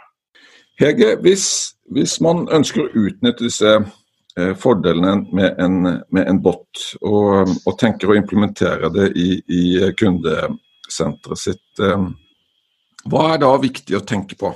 Hege, 0.81 1.15
hvis, 1.25 1.47
hvis 1.93 2.19
man 2.21 2.45
ønsker 2.53 2.85
å 2.85 3.07
utnytte 3.07 3.47
disse 3.47 3.79
fordelene 4.61 5.15
med 5.33 5.61
en, 5.65 5.77
med 6.13 6.29
en 6.29 6.39
bot, 6.45 6.83
og, 7.01 7.49
og, 7.65 7.73
tenker 7.81 8.13
å 8.13 8.19
implementere 8.19 8.91
det 8.93 9.11
i, 9.17 9.31
i 9.49 9.63
kundesenteret 9.97 11.41
sitt, 11.41 11.65
eh, 11.81 12.09
hva 13.07 13.27
er 13.33 13.43
da 13.43 13.53
viktig 13.63 13.97
å 13.97 14.05
tenke 14.05 14.37
på? 14.39 14.53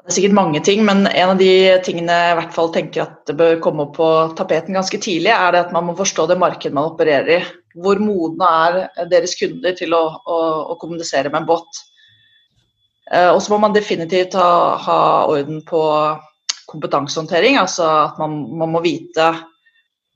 Det 0.00 0.14
er 0.14 0.16
sikkert 0.16 0.36
mange 0.36 0.60
ting, 0.64 0.80
men 0.86 1.04
en 1.06 1.32
av 1.34 1.38
de 1.38 1.50
tingene 1.84 2.14
jeg 2.16 2.32
i 2.32 2.38
hvert 2.38 2.54
fall 2.54 2.70
tenker 2.74 3.02
at 3.04 3.18
det 3.28 3.36
bør 3.38 3.60
komme 3.62 3.84
opp 3.84 3.92
på 3.98 4.08
tapeten 4.38 4.74
ganske 4.74 4.98
tidlig, 4.98 5.30
er 5.34 5.52
det 5.54 5.60
at 5.66 5.74
man 5.76 5.86
må 5.86 5.94
forstå 5.98 6.24
det 6.30 6.38
markedet 6.40 6.76
man 6.76 6.88
opererer 6.90 7.34
i. 7.36 7.40
hvor 7.78 8.00
modne 8.02 8.46
er 8.66 9.06
deres 9.06 9.36
kunder 9.38 9.76
til 9.78 9.94
å, 9.94 10.02
å, 10.26 10.38
å 10.72 10.78
kommunisere 10.80 11.30
med 11.30 11.44
en 11.44 11.46
bot. 11.52 11.82
Uh, 13.10 13.30
og 13.34 13.38
så 13.42 13.52
må 13.52 13.60
man 13.62 13.76
definitivt 13.76 14.34
ha, 14.38 14.50
ha, 14.82 14.98
orden 15.30 15.60
på 15.66 15.82
kompetansehåndtering, 16.70 17.58
altså 17.60 17.86
at 18.06 18.20
man, 18.22 18.38
man 18.62 18.72
må 18.74 18.82
vite 18.84 19.26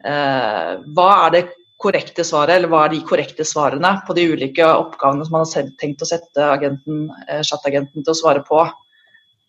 eh, 0.04 0.72
hva 0.94 1.10
er 1.26 1.34
det 1.34 1.44
korrekte 1.84 2.24
svaret, 2.24 2.56
eller 2.56 2.70
hva 2.72 2.84
er 2.86 2.94
de 2.94 3.02
korrekte 3.06 3.44
svarene 3.46 3.90
på 4.06 4.16
de 4.16 4.28
ulike 4.32 4.64
oppgavene 4.64 5.26
som 5.26 5.36
man 5.36 5.44
har 5.44 5.74
tenkt 5.80 6.04
å 6.04 6.08
sette 6.08 6.46
agenten, 6.46 7.08
chat-agenten 7.44 8.04
til 8.04 8.14
å 8.14 8.16
svare 8.16 8.44
på. 8.46 8.62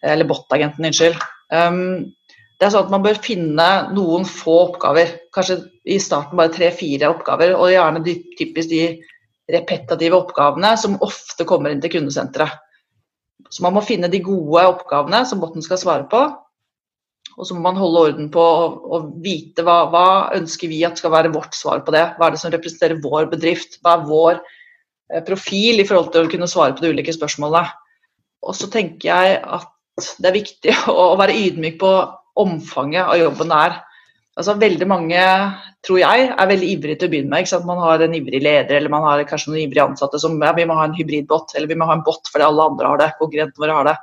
Eller 0.05 0.27
bot-agenten, 0.27 0.85
unnskyld. 0.89 1.21
Um, 1.53 2.12
det 2.59 2.67
er 2.67 2.74
sånn 2.74 2.88
at 2.88 2.93
Man 2.93 3.03
bør 3.05 3.17
finne 3.24 3.69
noen 3.95 4.25
få 4.27 4.57
oppgaver, 4.69 5.15
kanskje 5.35 5.59
i 5.91 5.97
starten 6.01 6.39
bare 6.39 6.53
tre-fire 6.55 7.09
oppgaver. 7.12 7.55
Og 7.57 7.71
gjerne 7.74 8.03
de, 8.05 8.17
typisk 8.39 8.71
de 8.71 8.83
repetitive 9.51 10.17
oppgavene 10.17 10.74
som 10.79 10.97
ofte 11.05 11.45
kommer 11.47 11.74
inn 11.74 11.83
til 11.83 11.93
kundesenteret. 11.97 12.62
Så 13.51 13.62
man 13.62 13.75
må 13.75 13.83
finne 13.85 14.09
de 14.09 14.24
gode 14.25 14.63
oppgavene 14.71 15.21
som 15.29 15.41
botten 15.43 15.63
skal 15.63 15.79
svare 15.79 16.07
på. 16.09 16.24
Og 17.36 17.48
så 17.48 17.56
må 17.56 17.65
man 17.65 17.80
holde 17.80 18.04
orden 18.10 18.27
på 18.32 18.44
å 18.96 19.01
vite 19.24 19.63
hva, 19.68 19.82
hva, 19.92 20.08
ønsker 20.38 20.72
vi 20.72 20.84
at 20.88 21.00
skal 21.01 21.12
være 21.12 21.34
vårt 21.34 21.56
svar 21.58 21.84
på 21.84 21.94
det. 21.96 22.06
Hva 22.15 22.30
er 22.30 22.36
det 22.36 22.42
som 22.42 22.54
representerer 22.54 23.01
vår 23.04 23.27
bedrift? 23.34 23.80
Hva 23.84 23.98
er 23.98 24.06
vår 24.08 24.38
eh, 24.39 25.24
profil 25.27 25.84
i 25.84 25.88
forhold 25.88 26.13
til 26.13 26.25
å 26.27 26.32
kunne 26.32 26.50
svare 26.51 26.77
på 26.77 26.86
de 26.86 26.94
ulike 26.96 27.15
spørsmålene. 27.15 27.74
Og 28.46 28.56
så 28.56 28.70
tenker 28.72 29.12
jeg 29.12 29.42
at 29.42 30.08
det 30.22 30.30
er 30.30 30.38
viktig 30.38 30.77
å 30.92 31.12
være 31.20 31.36
ydmyk 31.48 31.82
på 31.82 31.92
omfanget 32.46 33.04
av 33.04 33.20
jobben 33.20 33.51
det 33.51 33.60
er. 33.68 33.75
Altså, 34.36 34.58
veldig 34.60 34.88
mange, 34.92 35.20
tror 35.88 36.00
jeg, 36.01 36.24
er 36.27 36.48
veldig 36.50 36.70
ivrige 36.74 37.00
til 37.00 37.08
å 37.08 37.12
begynne 37.13 37.32
med. 37.32 37.68
Man 37.68 37.80
har 37.80 38.04
en 38.04 38.15
ivrig 38.18 38.42
leder 38.44 38.80
eller 38.80 38.92
man 38.92 39.06
har 39.08 39.24
kanskje 39.27 39.54
noen 39.54 39.62
ivrige 39.62 39.86
ansatte 39.88 40.20
som 40.20 40.36
ja, 40.44 40.51
vi 40.58 40.65
må 40.68 40.75
ha 40.75 40.88
en 40.89 40.96
hybridbåt 40.96 41.56
eller 41.56 41.72
vi 41.72 41.77
må 41.80 41.88
ha 41.88 41.96
en 41.96 42.04
båt 42.04 42.32
fordi 42.32 42.48
alle 42.48 42.65
andre 42.72 42.89
har 42.92 43.00
det, 43.00 43.12
konkurrentene 43.20 43.63
våre 43.63 43.77
har 43.80 43.88
det. 43.92 43.96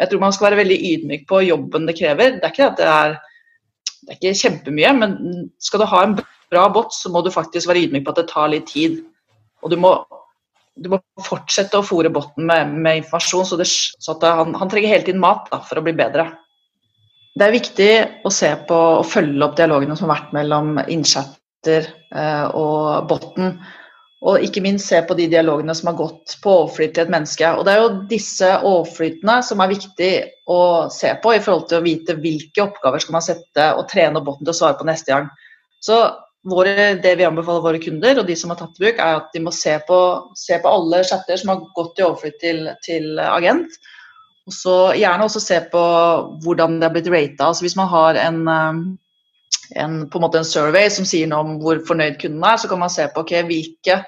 Jeg 0.00 0.10
tror 0.10 0.22
man 0.24 0.34
skal 0.34 0.48
være 0.48 0.62
veldig 0.62 0.78
ydmyk 0.90 1.26
på 1.30 1.40
jobben 1.46 1.86
det 1.88 1.96
krever. 1.98 2.38
Det 2.38 2.48
er 2.48 2.54
ikke 2.54 2.70
det 2.80 2.88
er, 2.90 3.16
det 4.02 4.14
er 4.14 4.18
ikke 4.18 4.40
kjempemye, 4.42 4.92
men 4.98 5.16
skal 5.62 5.82
du 5.82 5.88
ha 5.90 6.02
en 6.04 6.16
bra 6.52 6.66
bot, 6.72 6.94
så 6.94 7.12
må 7.12 7.22
du 7.24 7.32
faktisk 7.34 7.70
være 7.70 7.86
ydmyk 7.86 8.06
på 8.06 8.14
at 8.14 8.22
det 8.22 8.28
tar 8.32 8.50
litt 8.52 8.66
tid. 8.70 9.00
Og 9.64 9.72
du 9.72 9.78
må, 9.80 9.94
du 10.76 10.90
må 10.92 11.00
fortsette 11.24 11.78
å 11.78 11.86
fòre 11.86 12.12
botten 12.14 12.48
med, 12.50 12.74
med, 12.74 13.04
informasjon, 13.04 13.46
så, 13.48 13.58
det, 13.60 13.68
så 13.70 14.16
han, 14.24 14.56
han, 14.58 14.72
trenger 14.72 14.92
hele 14.96 15.06
tiden 15.06 15.22
mat 15.22 15.46
da, 15.52 15.62
for 15.64 15.80
å 15.80 15.84
bli 15.86 15.94
bedre. 15.96 16.28
Det 17.34 17.46
er 17.46 17.54
viktig 17.54 17.92
å 18.26 18.30
se 18.30 18.50
på 18.68 18.80
og 19.00 19.08
følge 19.10 19.42
opp 19.46 19.56
dialogene 19.58 19.96
som 19.98 20.10
har 20.10 20.20
vært 20.20 20.36
mellom 20.36 20.76
innchatter 20.84 21.88
eh, 22.14 22.44
og 22.54 23.08
botten. 23.10 23.56
Og 24.24 24.44
ikke 24.46 24.62
minst 24.64 24.88
se 24.88 25.02
på 25.04 25.16
de 25.18 25.26
dialogene 25.28 25.74
som 25.76 25.90
har 25.90 25.98
gått 25.98 26.38
på 26.40 26.52
overflyt 26.62 26.94
til 26.96 27.04
et 27.04 27.12
menneske. 27.12 27.50
Og 27.52 27.66
det 27.66 27.74
er 27.74 27.82
jo 27.82 28.04
disse 28.08 28.50
overflytene 28.64 29.38
som 29.44 29.60
er 29.60 29.72
viktig 29.74 30.12
å 30.48 30.60
se 30.92 31.10
på 31.20 31.34
i 31.36 31.42
forhold 31.44 31.66
til 31.68 31.80
å 31.80 31.84
vite 31.84 32.16
hvilke 32.22 32.64
oppgaver 32.64 33.04
skal 33.04 33.18
man 33.18 33.26
sette 33.26 33.66
og 33.76 33.88
trene 33.92 34.22
botten 34.24 34.46
til 34.46 34.54
å 34.54 34.56
svare 34.56 34.78
på 34.80 34.88
neste 34.88 35.12
gang. 35.12 35.28
Så 35.84 35.98
våre, 36.48 36.94
det 37.04 37.16
vi 37.20 37.26
anbefaler 37.28 37.64
våre 37.64 37.82
kunder 37.84 38.20
og 38.20 38.28
de 38.28 38.36
som 38.36 38.52
har 38.52 38.60
tatt 38.60 38.80
i 38.80 38.86
bruk, 38.86 38.96
er 38.96 39.20
at 39.20 39.28
de 39.36 39.44
må 39.44 39.52
se 39.52 39.76
på, 39.88 39.98
se 40.40 40.56
på 40.60 40.72
alle 40.72 41.04
chatter 41.04 41.40
som 41.40 41.52
har 41.52 41.66
gått 41.76 42.00
i 42.00 42.06
overflytt 42.08 42.40
til, 42.40 42.64
til 42.84 43.20
agent 43.20 43.76
og 44.44 44.52
så 44.52 44.74
gjerne 44.98 45.24
også 45.24 45.40
se 45.40 45.58
på 45.72 45.82
hvordan 46.44 46.78
det 46.80 46.88
er 46.88 46.94
blitt 46.96 47.08
rata. 47.12 47.48
Altså 47.48 47.64
hvis 47.64 47.76
man 47.78 47.88
har 47.88 48.18
en, 48.20 48.42
um, 48.48 48.82
en, 49.72 49.94
på 50.08 50.20
en, 50.20 50.24
måte 50.26 50.42
en 50.42 50.48
survey 50.48 50.90
som 50.92 51.08
sier 51.08 51.30
noe 51.30 51.46
om 51.46 51.54
hvor 51.62 51.80
fornøyd 51.88 52.18
kunden 52.20 52.44
er, 52.44 52.60
så 52.60 52.68
kan 52.68 52.82
man 52.82 52.92
se 52.92 53.06
på 53.08 53.24
okay, 53.24 53.44
hvilke 53.48 54.02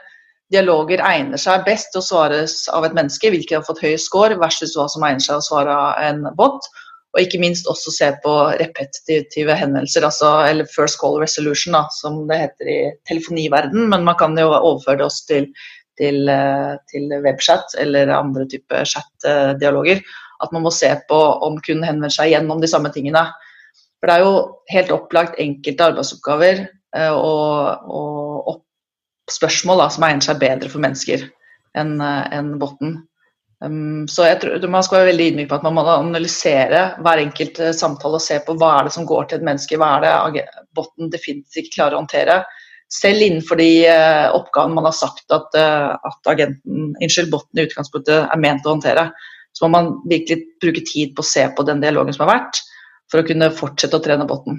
dialoger 0.53 1.03
egner 1.03 1.41
seg 1.41 1.65
best 1.67 1.93
til 1.93 2.03
å 2.03 2.07
svares 2.07 2.57
av 2.73 2.87
et 2.87 2.97
menneske, 2.97 3.31
hvilke 3.33 3.59
har 3.59 3.65
fått 3.67 3.83
høy 3.83 3.97
score, 4.01 4.39
versus 4.41 4.77
hva 4.79 4.89
som 4.93 5.07
egner 5.07 5.25
seg 5.25 5.41
å 5.41 5.47
svare 5.47 5.73
av 5.73 6.03
en 6.03 6.27
bot. 6.39 6.69
Og 7.17 7.23
ikke 7.23 7.41
minst 7.41 7.69
også 7.71 7.95
se 7.95 8.11
på 8.23 8.35
repetitive 8.61 9.57
henvendelser, 9.57 10.05
altså, 10.05 10.35
eller 10.51 10.69
first 10.75 11.01
call 11.01 11.17
resolution, 11.23 11.75
da, 11.79 11.87
som 11.97 12.27
det 12.29 12.43
heter 12.45 12.71
i 12.71 12.79
telefoniverden, 13.09 13.89
men 13.93 14.05
man 14.07 14.19
kan 14.21 14.37
jo 14.39 14.51
overføre 14.53 15.01
det 15.01 15.09
også 15.09 15.27
til, 15.33 15.49
til, 15.99 16.23
eh, 16.29 16.77
til 16.93 17.17
webchat 17.25 17.79
eller 17.81 18.13
andre 18.13 18.45
typer 18.53 18.85
chat-dialoger 18.85 20.05
at 20.45 20.53
man 20.53 20.67
må 20.67 20.73
se 20.75 20.91
på 21.09 21.19
om 21.47 21.59
kunden 21.65 21.87
henvender 21.87 22.13
seg 22.13 22.33
gjennom 22.33 22.61
de 22.63 22.71
samme 22.71 22.93
tingene. 22.95 23.25
For 24.01 24.09
det 24.09 24.17
er 24.17 24.25
jo 24.27 24.35
helt 24.73 24.93
opplagt 24.95 25.41
enkelte 25.43 25.91
arbeidsoppgaver 25.91 26.63
eh, 26.67 27.13
og, 27.13 27.89
og, 27.89 28.61
spørsmål 29.31 29.83
da, 29.83 29.91
som 29.93 30.07
egner 30.07 30.25
seg 30.27 30.41
bedre 30.41 30.71
for 30.73 30.83
mennesker 30.85 31.27
enn 31.77 32.01
eh, 32.01 32.25
en 32.37 32.57
botten. 32.61 32.99
Um, 33.65 34.05
så 34.05 34.27
jeg 34.27 34.37
tror 34.43 34.67
Man 34.69 34.85
skal 34.85 34.99
være 34.99 35.09
veldig 35.15 35.27
ydmyk 35.31 35.47
på 35.49 35.57
at 35.57 35.63
man 35.65 35.79
må 35.79 35.85
analysere 35.89 36.83
hver 37.01 37.23
enkelt 37.23 37.61
eh, 37.65 37.73
samtale 37.77 38.19
og 38.19 38.25
se 38.25 38.37
på 38.45 38.57
hva 38.61 38.75
er 38.77 38.89
det 38.89 38.97
som 38.99 39.07
går 39.09 39.31
til 39.31 39.39
et 39.39 39.47
menneske, 39.49 39.79
hva 39.81 39.95
er 39.97 40.35
det 40.35 40.45
botten 40.77 41.09
definitivt 41.13 41.65
ikke 41.65 41.79
klarer 41.79 41.97
å 41.97 42.03
håndtere. 42.03 42.43
Selv 42.93 43.25
innenfor 43.25 43.59
de 43.59 43.71
uh, 43.89 44.35
oppgavene 44.37 44.77
man 44.77 44.87
har 44.87 44.95
sagt 44.95 45.33
at, 45.35 45.57
uh, 45.59 45.97
at 45.97 46.31
agenten, 46.31 46.93
unnskyld, 47.01 47.33
botten 47.33 47.59
i 47.59 47.67
utgangspunktet 47.67 48.29
er 48.29 48.45
ment 48.45 48.69
å 48.69 48.77
håndtere 48.77 49.09
så 49.57 49.65
må 49.65 49.73
man 49.73 49.93
virkelig 50.05 50.43
bruke 50.61 50.83
tid 50.85 51.15
på 51.17 51.25
å 51.25 51.27
se 51.27 51.47
på 51.57 51.65
den 51.65 51.81
dialogen 51.81 52.13
som 52.13 52.27
har 52.27 52.35
vært, 52.35 52.59
for 53.09 53.23
å 53.23 53.27
kunne 53.27 53.49
fortsette 53.57 53.97
å 53.97 54.03
trene 54.05 54.27
botten. 54.29 54.59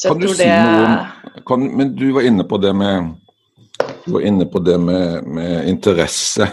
kan 0.00 0.20
du 0.22 0.28
si 0.30 0.40
det... 0.40 0.52
noe 0.64 1.42
kan, 1.48 1.66
Men 1.76 1.92
du 1.98 2.06
var 2.16 2.24
inne 2.24 2.46
på 2.48 2.56
det 2.62 2.72
med, 2.72 3.10
du 4.08 4.16
var 4.16 4.26
inne 4.26 4.48
på 4.48 4.62
det 4.64 4.78
med, 4.80 5.28
med 5.28 5.68
interesse. 5.70 6.48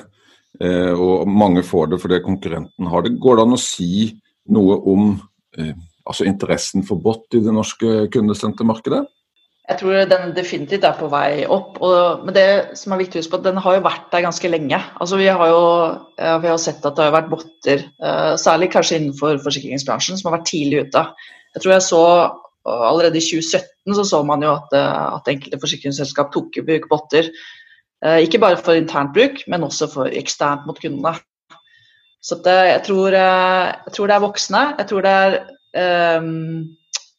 Eh, 0.61 0.93
og 0.93 1.27
mange 1.27 1.63
får 1.65 1.91
det 1.93 2.01
fordi 2.03 2.21
konkurrenten 2.23 2.91
har 2.91 3.05
det. 3.05 3.17
Går 3.21 3.39
det 3.39 3.47
an 3.47 3.57
å 3.57 3.61
si 3.61 4.07
noe 4.55 4.77
om 4.91 5.11
eh, 5.57 5.73
altså 6.05 6.27
interessen 6.29 6.85
for 6.87 7.01
bot 7.01 7.35
i 7.35 7.43
det 7.43 7.53
norske 7.55 8.05
kundesentermarkedet? 8.13 9.05
Jeg 9.65 9.79
tror 9.79 10.03
den 10.05 10.33
definitivt 10.37 10.83
er 10.85 10.97
på 10.99 11.07
vei 11.09 11.45
opp. 11.49 11.79
Og, 11.81 12.25
men 12.27 12.35
det 12.35 12.77
som 12.77 12.93
er 12.93 13.01
viktig 13.01 13.17
å 13.17 13.23
huske 13.23 13.33
på, 13.33 13.41
den 13.47 13.57
har 13.65 13.79
jo 13.79 13.85
vært 13.87 14.11
der 14.13 14.27
ganske 14.27 14.51
lenge. 14.51 14.77
Altså, 15.01 15.17
vi, 15.17 15.25
har 15.25 15.49
jo, 15.49 15.63
vi 16.43 16.51
har 16.51 16.59
sett 16.61 16.85
at 16.85 16.99
det 16.99 17.07
har 17.07 17.15
vært 17.15 17.31
botter, 17.31 17.81
uh, 17.97 18.35
særlig 18.37 18.69
kanskje 18.75 18.99
innenfor 18.99 19.39
forsikringsbransjen, 19.41 20.19
som 20.21 20.29
har 20.29 20.37
vært 20.37 20.51
tidlig 20.51 20.83
ute. 20.85 21.01
Jeg 21.57 21.63
tror 21.63 21.73
jeg 21.73 21.85
så 21.87 22.03
Allerede 22.65 23.19
i 23.19 23.23
2017 23.23 23.95
så, 23.95 24.03
så 24.09 24.23
man 24.25 24.43
jo 24.45 24.55
at, 24.55 24.73
uh, 24.73 25.19
at 25.19 25.29
enkelte 25.29 25.59
forsikringsselskap 25.61 26.31
tok 26.33 26.57
i 26.57 26.65
bruk 26.65 26.89
botter. 26.91 27.29
Uh, 28.05 28.19
ikke 28.25 28.41
bare 28.41 28.57
for 28.57 28.77
internt 28.77 29.13
bruk, 29.15 29.43
men 29.51 29.65
også 29.67 29.89
for 29.91 30.09
eksternt 30.09 30.65
mot 30.69 30.79
kundene. 30.81 31.15
Så 32.25 32.39
det, 32.41 32.57
jeg, 32.71 32.81
tror, 32.87 33.13
jeg, 33.13 33.93
tror, 33.93 34.09
det 34.09 34.15
er 34.15 34.23
voksne. 34.23 34.63
Jeg 34.79 34.89
tror 34.89 35.05
det 35.05 35.13
er 35.13 36.17
um, 36.17 36.63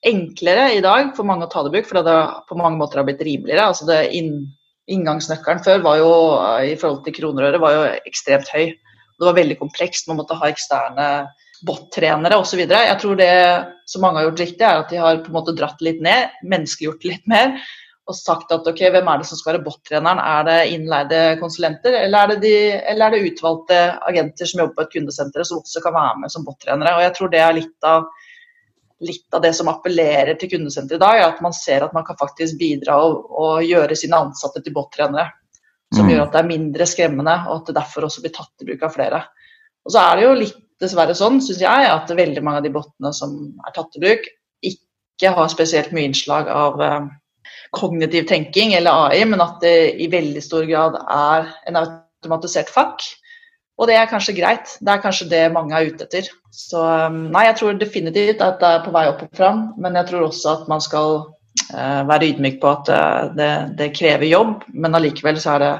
enklere 0.06 0.64
i 0.74 0.82
dag 0.82 1.12
for 1.14 1.28
mange 1.28 1.46
å 1.46 1.50
ta 1.52 1.62
det 1.62 1.70
i 1.70 1.76
bruk, 1.76 1.86
for 1.86 2.02
det 2.02 2.16
på 2.48 2.58
mange 2.58 2.80
måter 2.80 2.98
har 2.98 3.06
blitt 3.06 3.22
rimeligere. 3.22 3.68
Altså 3.70 3.86
det 3.86 4.00
inn, 4.18 4.48
Inngangsnøkkelen 4.86 5.64
før 5.66 5.80
var 5.82 5.96
jo, 5.98 6.10
i 6.62 6.76
forhold 6.78 7.00
til 7.02 7.16
kronerøret 7.16 7.58
var 7.58 7.74
jo 7.74 7.86
ekstremt 8.06 8.50
høy. 8.54 8.68
Det 9.16 9.26
var 9.26 9.34
veldig 9.34 9.56
komplekst, 9.58 10.06
man 10.06 10.20
måtte 10.20 10.36
ha 10.38 10.50
eksterne 10.50 11.06
bot-trenere 11.66 12.38
osv. 12.40 12.62
Jeg 12.66 12.98
tror 13.00 13.18
det 13.18 13.32
som 13.88 14.04
mange 14.04 14.20
har 14.20 14.28
gjort 14.28 14.42
riktig, 14.44 14.62
er 14.66 14.82
at 14.82 14.92
de 14.92 15.00
har 15.00 15.18
på 15.22 15.32
en 15.32 15.38
måte 15.38 15.54
dratt 15.56 15.82
litt 15.84 15.98
ned, 16.04 16.38
menneskeliggjort 16.46 17.06
litt 17.08 17.26
mer. 17.30 17.56
Og 18.06 18.14
sagt 18.14 18.52
at 18.54 18.68
ok, 18.70 18.84
hvem 18.94 19.08
er 19.10 19.18
det 19.18 19.26
som 19.26 19.38
skal 19.38 19.56
være 19.56 19.64
bot-treneren? 19.66 20.20
Er 20.22 20.46
det 20.46 20.58
innleide 20.76 21.22
konsulenter, 21.40 21.96
eller 22.04 22.22
er 22.22 22.32
det, 22.32 22.36
de, 22.44 22.54
eller 22.92 23.06
er 23.08 23.16
det 23.16 23.32
utvalgte 23.32 23.80
agenter 24.06 24.46
som 24.46 24.62
jobber 24.62 24.76
på 24.78 24.86
et 24.86 24.94
kundesenter 24.94 25.48
som 25.48 25.62
også 25.62 25.82
kan 25.82 25.96
være 25.96 26.20
med 26.22 26.34
som 26.34 26.46
bot-trenere? 26.46 26.94
Og 26.94 27.02
jeg 27.02 27.16
tror 27.18 27.32
det 27.34 27.42
er 27.42 27.58
litt 27.58 27.90
av 27.90 28.06
litt 29.04 29.34
av 29.34 29.42
det 29.44 29.52
som 29.52 29.68
appellerer 29.68 30.38
til 30.40 30.48
kundesenteret 30.54 30.96
i 30.96 31.02
dag, 31.02 31.18
er 31.18 31.26
at 31.28 31.40
man 31.44 31.52
ser 31.52 31.84
at 31.84 31.92
man 31.92 32.04
kan 32.06 32.16
faktisk 32.16 32.56
bidra 32.56 32.94
og, 33.04 33.26
og 33.28 33.64
gjøre 33.66 33.98
sine 33.98 34.16
ansatte 34.24 34.62
til 34.64 34.72
bot-trenere. 34.76 35.26
Som 35.94 36.06
mm. 36.06 36.12
gjør 36.12 36.22
at 36.24 36.32
det 36.32 36.40
er 36.40 36.48
mindre 36.48 36.86
skremmende, 36.88 37.34
og 37.46 37.60
at 37.60 37.68
det 37.68 37.76
derfor 37.76 38.06
også 38.08 38.22
blir 38.24 38.32
tatt 38.34 38.64
i 38.64 38.68
bruk 38.70 38.86
av 38.86 38.94
flere. 38.94 39.20
Og 39.86 39.92
så 39.94 40.02
er 40.02 40.16
det 40.16 40.24
jo 40.24 40.38
litt 40.40 40.62
dessverre 40.82 41.14
sånn, 41.16 41.38
syns 41.44 41.62
jeg, 41.62 41.90
at 41.90 42.10
veldig 42.12 42.42
mange 42.44 42.60
av 42.60 42.66
de 42.66 42.72
bottene 42.74 43.12
som 43.16 43.36
er 43.66 43.76
tatt 43.76 43.96
i 43.96 44.02
bruk, 44.02 44.26
ikke 44.66 45.32
har 45.36 45.52
spesielt 45.52 45.94
mye 45.96 46.10
innslag 46.10 46.50
av 46.52 46.82
eh, 46.84 47.06
kognitiv 47.76 48.26
tenking 48.28 48.74
eller 48.76 49.06
AI, 49.06 49.22
men 49.28 49.42
at 49.44 49.62
det 49.64 49.76
i 50.02 50.10
veldig 50.12 50.42
stor 50.44 50.66
grad 50.68 50.98
er 51.02 51.48
en 51.70 51.80
automatisert 51.80 52.72
fakk. 52.72 53.04
Og 53.76 53.90
det 53.90 53.96
er 53.98 54.08
kanskje 54.08 54.36
greit. 54.38 54.76
Det 54.80 54.92
er 54.92 55.02
kanskje 55.04 55.28
det 55.28 55.42
mange 55.52 55.76
er 55.76 55.90
ute 55.90 56.06
etter. 56.06 56.28
Så 56.54 56.80
um, 56.80 57.26
nei, 57.32 57.44
jeg 57.50 57.58
tror 57.58 57.76
definitivt 57.76 58.44
at 58.44 58.60
det 58.62 58.70
er 58.70 58.84
på 58.86 58.92
vei 58.94 59.04
opp 59.10 59.20
og 59.26 59.32
fram, 59.36 59.66
men 59.80 59.98
jeg 60.00 60.08
tror 60.10 60.30
også 60.30 60.54
at 60.54 60.70
man 60.72 60.80
skal 60.84 61.18
uh, 61.74 62.02
være 62.08 62.30
ydmyk 62.30 62.56
på 62.62 62.72
at 62.72 62.92
det, 63.36 63.50
det, 63.76 63.92
krever 63.98 64.24
jobb, 64.30 64.64
men 64.72 64.96
allikevel 64.96 65.40
så 65.42 65.56
er 65.56 65.64
det, 65.64 65.74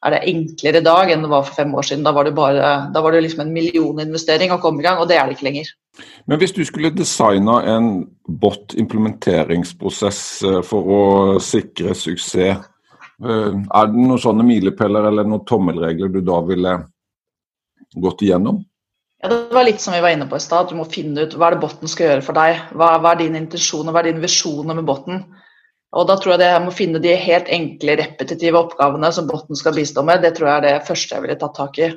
er 0.00 0.14
det 0.14 0.22
enklere 0.30 0.80
i 0.80 0.86
dag 0.86 1.10
enn 1.12 1.26
det 1.26 1.30
var 1.32 1.44
for 1.44 1.58
fem 1.60 1.74
år 1.76 1.86
siden. 1.86 2.06
Da 2.06 2.14
var 2.16 2.24
det, 2.24 2.34
bare, 2.38 2.72
da 2.94 3.02
var 3.04 3.12
det 3.12 3.20
liksom 3.26 3.44
en 3.44 3.52
millioninvestering 3.52 4.54
å 4.54 4.60
komme 4.62 4.80
i 4.80 4.86
gang, 4.86 4.98
og 5.02 5.10
det 5.10 5.18
er 5.20 5.28
det 5.28 5.36
ikke 5.36 5.48
lenger. 5.50 5.68
Men 6.30 6.40
hvis 6.40 6.56
du 6.56 6.62
skulle 6.64 6.92
designa 6.94 7.58
en 7.68 7.90
bot-implementeringsprosess 8.40 10.20
uh, 10.48 10.60
for 10.64 10.94
å 10.96 11.02
sikre 11.44 11.92
suksess 11.98 12.64
Eh, 13.20 13.52
er 13.52 13.90
det 13.90 14.00
noen 14.00 14.20
sånne 14.20 14.46
milepæler 14.48 15.10
eller 15.10 15.28
noen 15.28 15.44
tommelregler 15.48 16.12
du 16.12 16.22
da 16.24 16.40
ville 16.46 16.76
gått 18.00 18.24
igjennom? 18.24 18.62
Ja, 19.20 19.28
Det 19.28 19.52
var 19.52 19.66
litt 19.66 19.80
som 19.80 19.92
vi 19.92 20.00
var 20.00 20.14
inne 20.14 20.28
på 20.28 20.38
i 20.38 20.40
stad. 20.40 20.70
Du 20.70 20.78
må 20.78 20.88
finne 20.88 21.26
ut 21.26 21.36
hva 21.36 21.50
er 21.50 21.56
det 21.56 21.64
botten 21.66 21.90
skal 21.90 22.06
gjøre 22.06 22.24
for 22.24 22.38
deg. 22.38 22.62
Hva, 22.72 22.94
hva 23.02 23.12
er 23.12 23.20
din 23.20 23.36
intensjon 23.36 23.88
og 23.88 23.92
hva 23.92 24.00
er 24.00 24.08
din 24.08 24.24
visjoner 24.24 24.78
med 24.78 24.88
botten. 24.88 25.26
Og 25.98 26.06
da 26.06 26.14
tror 26.16 26.36
jeg 26.36 26.42
det 26.44 26.50
jeg 26.52 26.62
må 26.62 26.72
finne 26.74 27.00
de 27.02 27.16
helt 27.18 27.48
enkle, 27.50 27.96
repetitive 27.98 28.60
oppgavene 28.60 29.10
som 29.14 29.26
botten 29.26 29.58
skal 29.58 29.74
bistå 29.74 30.04
med. 30.06 30.22
Det 30.22 30.36
tror 30.36 30.48
jeg 30.48 30.60
er 30.60 30.66
det 30.66 30.86
første 30.86 31.16
jeg 31.16 31.24
ville 31.24 31.38
tatt 31.40 31.56
tak 31.58 31.80
i. 31.82 31.90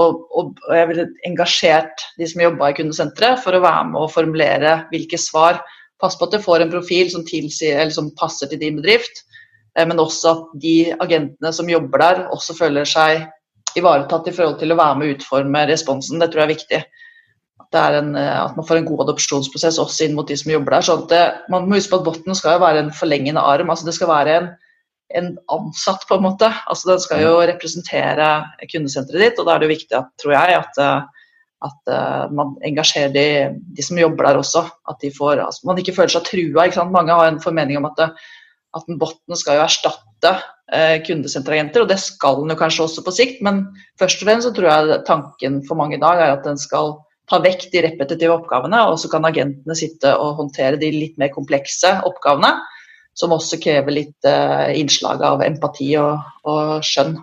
Og, 0.00 0.24
og, 0.34 0.56
og 0.66 0.72
jeg 0.74 0.88
ville 0.90 1.04
engasjert 1.28 2.06
de 2.18 2.26
som 2.30 2.42
jobba 2.42 2.72
i 2.72 2.78
kundesenteret 2.78 3.42
for 3.44 3.54
å 3.54 3.62
være 3.62 3.84
med 3.92 4.00
og 4.00 4.10
formulere 4.14 4.78
hvilke 4.90 5.20
svar. 5.20 5.60
Pass 6.02 6.16
på 6.18 6.26
at 6.26 6.34
du 6.34 6.42
får 6.42 6.64
en 6.64 6.72
profil 6.72 7.12
som, 7.12 7.22
tilsier, 7.28 7.84
som 7.94 8.10
passer 8.18 8.50
til 8.50 8.62
din 8.64 8.80
bedrift, 8.80 9.22
eh, 9.76 9.86
men 9.86 10.02
også 10.02 10.32
at 10.32 10.58
de 10.64 10.76
agentene 11.04 11.52
som 11.54 11.70
jobber 11.70 12.02
der, 12.02 12.24
også 12.34 12.56
føler 12.58 12.88
seg 12.88 13.28
ivaretatt 13.78 14.26
i 14.30 14.34
forhold 14.34 14.58
til 14.60 14.72
å 14.72 14.80
være 14.80 14.98
med 14.98 15.06
å 15.06 15.14
utforme 15.18 15.66
responsen. 15.70 16.18
Det 16.22 16.32
tror 16.32 16.44
jeg 16.44 16.48
er 16.48 16.54
viktig. 16.56 16.82
At, 17.62 17.76
en, 17.94 18.14
eh, 18.18 18.36
at, 18.44 18.56
man 18.56 18.66
får 18.66 18.80
en 18.80 18.88
god 18.88 19.04
adopsjonsprosess 19.06 19.78
også 19.78 20.08
inn 20.08 20.16
mot 20.18 20.28
de 20.28 20.36
som 20.38 20.50
jobber 20.50 20.76
der. 20.76 20.86
sånn 20.86 21.04
at 21.04 21.12
det, 21.12 21.24
Man 21.52 21.68
må 21.68 21.78
huske 21.78 21.94
på 21.94 22.02
at 22.02 22.08
botten 22.08 22.38
skal 22.38 22.56
jo 22.56 22.64
være 22.64 22.84
en 22.84 22.94
forlengende 22.94 23.42
arm. 23.42 23.70
altså 23.70 23.86
Det 23.86 23.94
skal 23.94 24.10
være 24.10 24.36
en, 24.38 24.48
en 25.20 25.32
ansatt, 25.54 26.06
på 26.08 26.18
en 26.18 26.26
måte. 26.26 26.50
altså 26.66 26.92
Den 26.92 27.02
skal 27.04 27.22
jo 27.22 27.34
representere 27.40 28.30
kundesenteret 28.72 29.22
ditt, 29.22 29.38
og 29.38 29.46
da 29.46 29.54
er 29.54 29.62
det 29.62 29.68
jo 29.68 29.76
viktig, 29.76 29.98
at, 30.00 30.10
tror 30.20 30.34
jeg, 30.34 30.62
at, 30.64 30.82
eh, 30.82 31.28
at 31.64 31.94
uh, 31.94 32.24
man 32.34 32.56
engasjerer 32.66 33.14
de, 33.14 33.28
de, 33.72 33.84
som 33.86 33.96
jobber 33.96 34.26
der 34.26 34.40
også. 34.42 34.66
At 34.90 34.98
de 35.00 35.14
får, 35.14 35.38
altså, 35.46 35.62
man 35.70 35.78
ikke 35.80 35.94
føler 35.96 36.12
seg 36.12 36.26
trua. 36.26 36.66
Mange 36.90 37.14
har 37.14 37.30
en 37.30 37.40
formening 37.40 37.78
om 37.78 37.86
at, 37.88 37.96
det, 38.02 38.10
at 38.76 38.90
botten 39.00 39.38
skal 39.38 39.56
jo 39.56 39.64
erstatte 39.64 40.34
uh, 40.34 40.98
kundesenteragenter, 41.06 41.86
og 41.86 41.88
det 41.88 42.02
skal 42.02 42.42
den 42.42 42.52
jo 42.52 42.58
kanskje 42.60 42.84
også 42.84 43.06
på 43.06 43.14
sikt, 43.14 43.40
men 43.46 43.64
først 44.00 44.20
og 44.20 44.28
fremst 44.28 44.50
så 44.50 44.52
tror 44.52 44.68
jeg 44.68 45.02
tanken 45.08 45.62
for 45.68 45.78
mange 45.80 45.96
i 45.96 46.02
dag 46.02 46.20
er 46.20 46.34
at 46.34 46.44
den 46.44 46.60
skal 46.60 46.98
ta 47.30 47.40
vekk 47.42 47.68
de 47.72 47.82
repetitive 47.86 48.36
oppgavene, 48.36 48.84
og 48.90 48.98
så 49.00 49.10
kan 49.12 49.24
agentene 49.28 49.76
sitte 49.78 50.12
og 50.20 50.40
håndtere 50.40 50.80
de 50.80 50.92
litt 50.92 51.20
mer 51.20 51.32
komplekse 51.34 51.96
oppgavene, 52.08 52.54
som 53.14 53.32
også 53.34 53.60
krever 53.62 53.94
litt 53.94 54.26
uh, 54.26 54.72
innslag 54.74 55.22
av 55.24 55.44
empati 55.46 55.92
og, 56.00 56.18
og, 56.50 56.82
skjønn. 56.84 57.16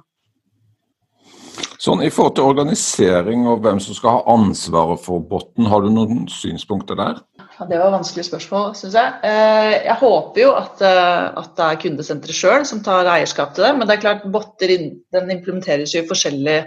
Sånn, 1.81 2.03
I 2.05 2.11
forhold 2.13 2.35
til 2.37 2.45
organisering 2.45 3.47
og 3.49 3.63
hvem 3.65 3.79
som 3.81 3.97
skal 3.97 4.19
ha 4.19 4.35
ansvaret 4.35 5.01
for 5.01 5.23
botten, 5.25 5.65
har 5.67 5.81
du 5.83 5.89
noen 5.91 6.27
synspunkter 6.29 6.97
der? 6.97 7.19
Ja, 7.41 7.65
det 7.67 7.79
var 7.81 7.91
vanskelige 7.91 7.97
vanskelig 7.97 8.25
spørsmål, 8.29 8.71
syns 8.77 8.95
jeg. 8.97 9.17
Uh, 9.25 9.73
jeg 9.89 9.97
håper 9.99 10.43
jo 10.45 10.53
at, 10.57 10.85
uh, 10.85 11.41
at 11.43 11.51
det 11.57 11.67
er 11.67 11.81
kundesenteret 11.83 12.37
sjøl 12.37 12.65
som 12.69 12.81
tar 12.85 13.09
eierskap 13.17 13.53
til 13.53 13.67
det, 13.67 13.75
men 13.77 13.89
det 13.89 13.97
er 13.97 14.05
klart 14.05 14.25
botter 14.33 14.73
den 14.77 15.35
implementeres 15.35 15.93
jo 15.97 16.05
i 16.05 16.09
forskjellige 16.09 16.63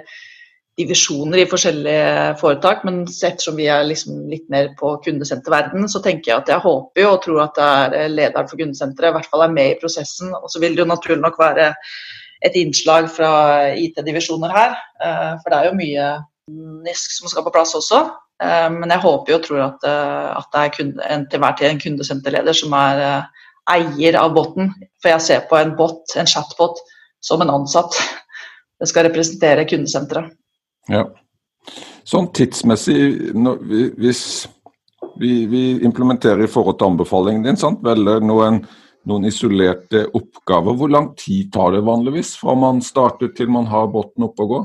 divisjoner 0.78 1.38
i 1.38 1.46
forskjellige 1.46 2.34
foretak, 2.40 2.82
men 2.86 3.04
ettersom 3.06 3.58
vi 3.60 3.68
er 3.70 3.86
liksom 3.86 4.24
litt 4.30 4.46
mer 4.50 4.72
på 4.78 4.96
kundesenterverden, 5.04 5.86
så 5.90 6.02
tenker 6.02 6.32
jeg 6.32 6.40
at 6.40 6.50
jeg 6.50 6.64
håper 6.64 7.04
jo 7.04 7.12
og 7.12 7.22
tror 7.22 7.44
at 7.44 7.60
det 7.60 8.00
er 8.02 8.10
lederen 8.10 8.50
for 8.50 8.58
kundesenteret 8.58 9.12
i 9.12 9.16
hvert 9.18 9.30
fall 9.30 9.46
er 9.46 9.54
med 9.54 9.70
i 9.70 9.78
prosessen. 9.78 10.34
Og 10.34 10.50
så 10.50 10.62
vil 10.62 10.74
det 10.74 10.82
jo 10.82 10.90
naturlig 10.90 11.22
nok 11.22 11.38
være 11.38 11.70
et 12.44 12.58
innslag 12.58 13.06
fra 13.12 13.30
IT-divisjoner 13.78 14.52
her, 14.52 14.74
eh, 15.00 15.30
for 15.40 15.52
det 15.52 15.60
er 15.60 15.70
jo 15.70 15.78
mye 15.78 16.10
NISK 16.84 17.20
som 17.20 17.30
skal 17.30 17.46
på 17.46 17.54
plass 17.54 17.76
også. 17.78 18.02
Eh, 18.42 18.68
men 18.74 18.90
jeg 18.90 19.04
håper 19.06 19.38
og 19.38 19.46
tror 19.46 19.64
at, 19.68 19.86
eh, 19.88 20.28
at 20.34 20.50
det 20.50 20.64
er 20.64 20.76
kunde, 20.80 21.08
en, 21.08 21.26
til 21.30 21.44
hver 21.44 21.56
tid 21.58 21.70
en 21.70 21.82
kundesenterleder 21.86 22.62
som 22.64 22.74
er 22.82 23.06
eier 23.70 24.18
av 24.18 24.34
boten. 24.34 24.74
For 24.98 25.14
jeg 25.14 25.22
ser 25.22 25.46
på 25.48 25.62
en 25.62 25.76
bot, 25.78 26.02
en 26.18 26.28
chatbot, 26.28 26.82
som 27.22 27.40
en 27.40 27.54
ansatt. 27.62 27.94
Det 28.82 28.90
skal 28.90 29.06
representere 29.06 29.68
kundesenteret. 29.70 30.34
Ja. 30.92 31.06
Sånn 32.04 32.28
tidsmessig, 32.36 32.98
hvis 33.96 34.22
vi, 35.20 35.46
vi, 35.48 35.62
implementerer 35.86 36.44
i 36.44 36.50
forhold 36.50 36.78
til 36.78 36.92
anbefalingen 36.92 37.44
din, 37.46 37.58
sant? 37.60 37.80
velger 37.84 38.24
noen, 38.24 38.60
noen, 39.08 39.28
isolerte 39.28 40.06
oppgaver, 40.12 40.76
hvor 40.76 40.92
lang 40.92 41.12
tid 41.20 41.52
tar 41.54 41.72
det 41.76 41.84
vanligvis 41.86 42.34
fra 42.40 42.56
man 42.58 42.82
starter 42.84 43.32
til 43.36 43.52
man 43.52 43.68
har 43.70 43.88
båten 43.92 44.26
oppe 44.28 44.44
og 44.44 44.52
gå? 44.52 44.62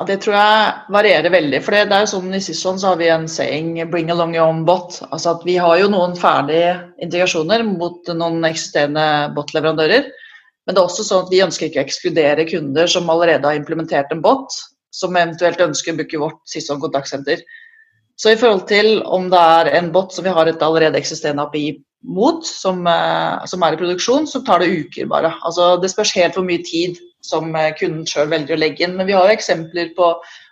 Ja, 0.00 0.06
det 0.08 0.22
tror 0.24 0.32
jeg 0.32 0.68
varierer 0.96 1.32
veldig. 1.32 1.58
for 1.60 1.76
det, 1.76 1.92
er 1.92 2.06
jo 2.06 2.12
sånn 2.14 2.32
I 2.32 2.40
Sisson 2.40 2.78
så 2.80 2.92
har 2.92 3.00
vi 3.00 3.10
en 3.12 3.26
saying 3.28 3.74
'bring 3.90 4.08
along 4.10 4.32
your 4.34 4.48
own 4.48 4.64
bot'. 4.64 5.02
Altså 5.12 5.34
at 5.36 5.44
Vi 5.44 5.58
har 5.60 5.76
jo 5.76 5.90
noen 5.92 6.16
ferdige 6.16 6.72
integrasjoner 7.04 7.64
mot 7.68 8.08
noen 8.08 8.40
eksisterende 8.48 9.34
bot-leverandører. 9.36 10.08
Men 10.66 10.74
det 10.74 10.80
er 10.80 10.88
også 10.88 11.04
sånn 11.04 11.26
at 11.26 11.32
vi 11.32 11.42
ønsker 11.44 11.68
ikke 11.68 11.82
å 11.82 11.84
ekskludere 11.84 12.48
kunder 12.48 12.86
som 12.86 13.10
allerede 13.12 13.44
har 13.44 13.58
implementert 13.58 14.12
en 14.14 14.22
bot, 14.24 14.48
som 14.94 15.16
eventuelt 15.16 15.60
ønsker 15.62 15.94
å 15.94 16.00
bruke 16.00 16.22
vårt 16.22 16.40
siste 16.50 16.76
kontaktsenter. 16.82 17.42
Så 18.20 18.34
i 18.34 18.38
forhold 18.40 18.66
til 18.68 18.98
om 19.08 19.30
det 19.32 19.40
er 19.40 19.70
en 19.78 19.92
bot 19.94 20.12
som 20.12 20.26
vi 20.26 20.34
har 20.34 20.50
et 20.50 20.62
allerede 20.62 20.98
eksisterende 20.98 21.46
API 21.46 21.78
mot, 22.04 22.44
som, 22.46 22.86
eh, 22.86 23.46
som 23.46 23.62
er 23.62 23.74
i 23.74 23.80
produksjon, 23.80 24.26
så 24.28 24.42
tar 24.44 24.60
det 24.60 24.72
uker 24.72 25.08
bare. 25.08 25.32
Altså, 25.44 25.76
det 25.80 25.92
spørs 25.92 26.12
helt 26.16 26.36
hvor 26.36 26.44
mye 26.44 26.62
tid 26.64 26.98
som 27.24 27.54
eh, 27.56 27.72
kunden 27.78 28.04
sjøl 28.08 28.28
velger 28.32 28.56
å 28.56 28.60
legge 28.60 28.84
inn. 28.84 28.96
Men 28.98 29.08
vi 29.08 29.16
har 29.16 29.28
jo 29.28 29.36
eksempler 29.36 29.94
på, 29.96 30.10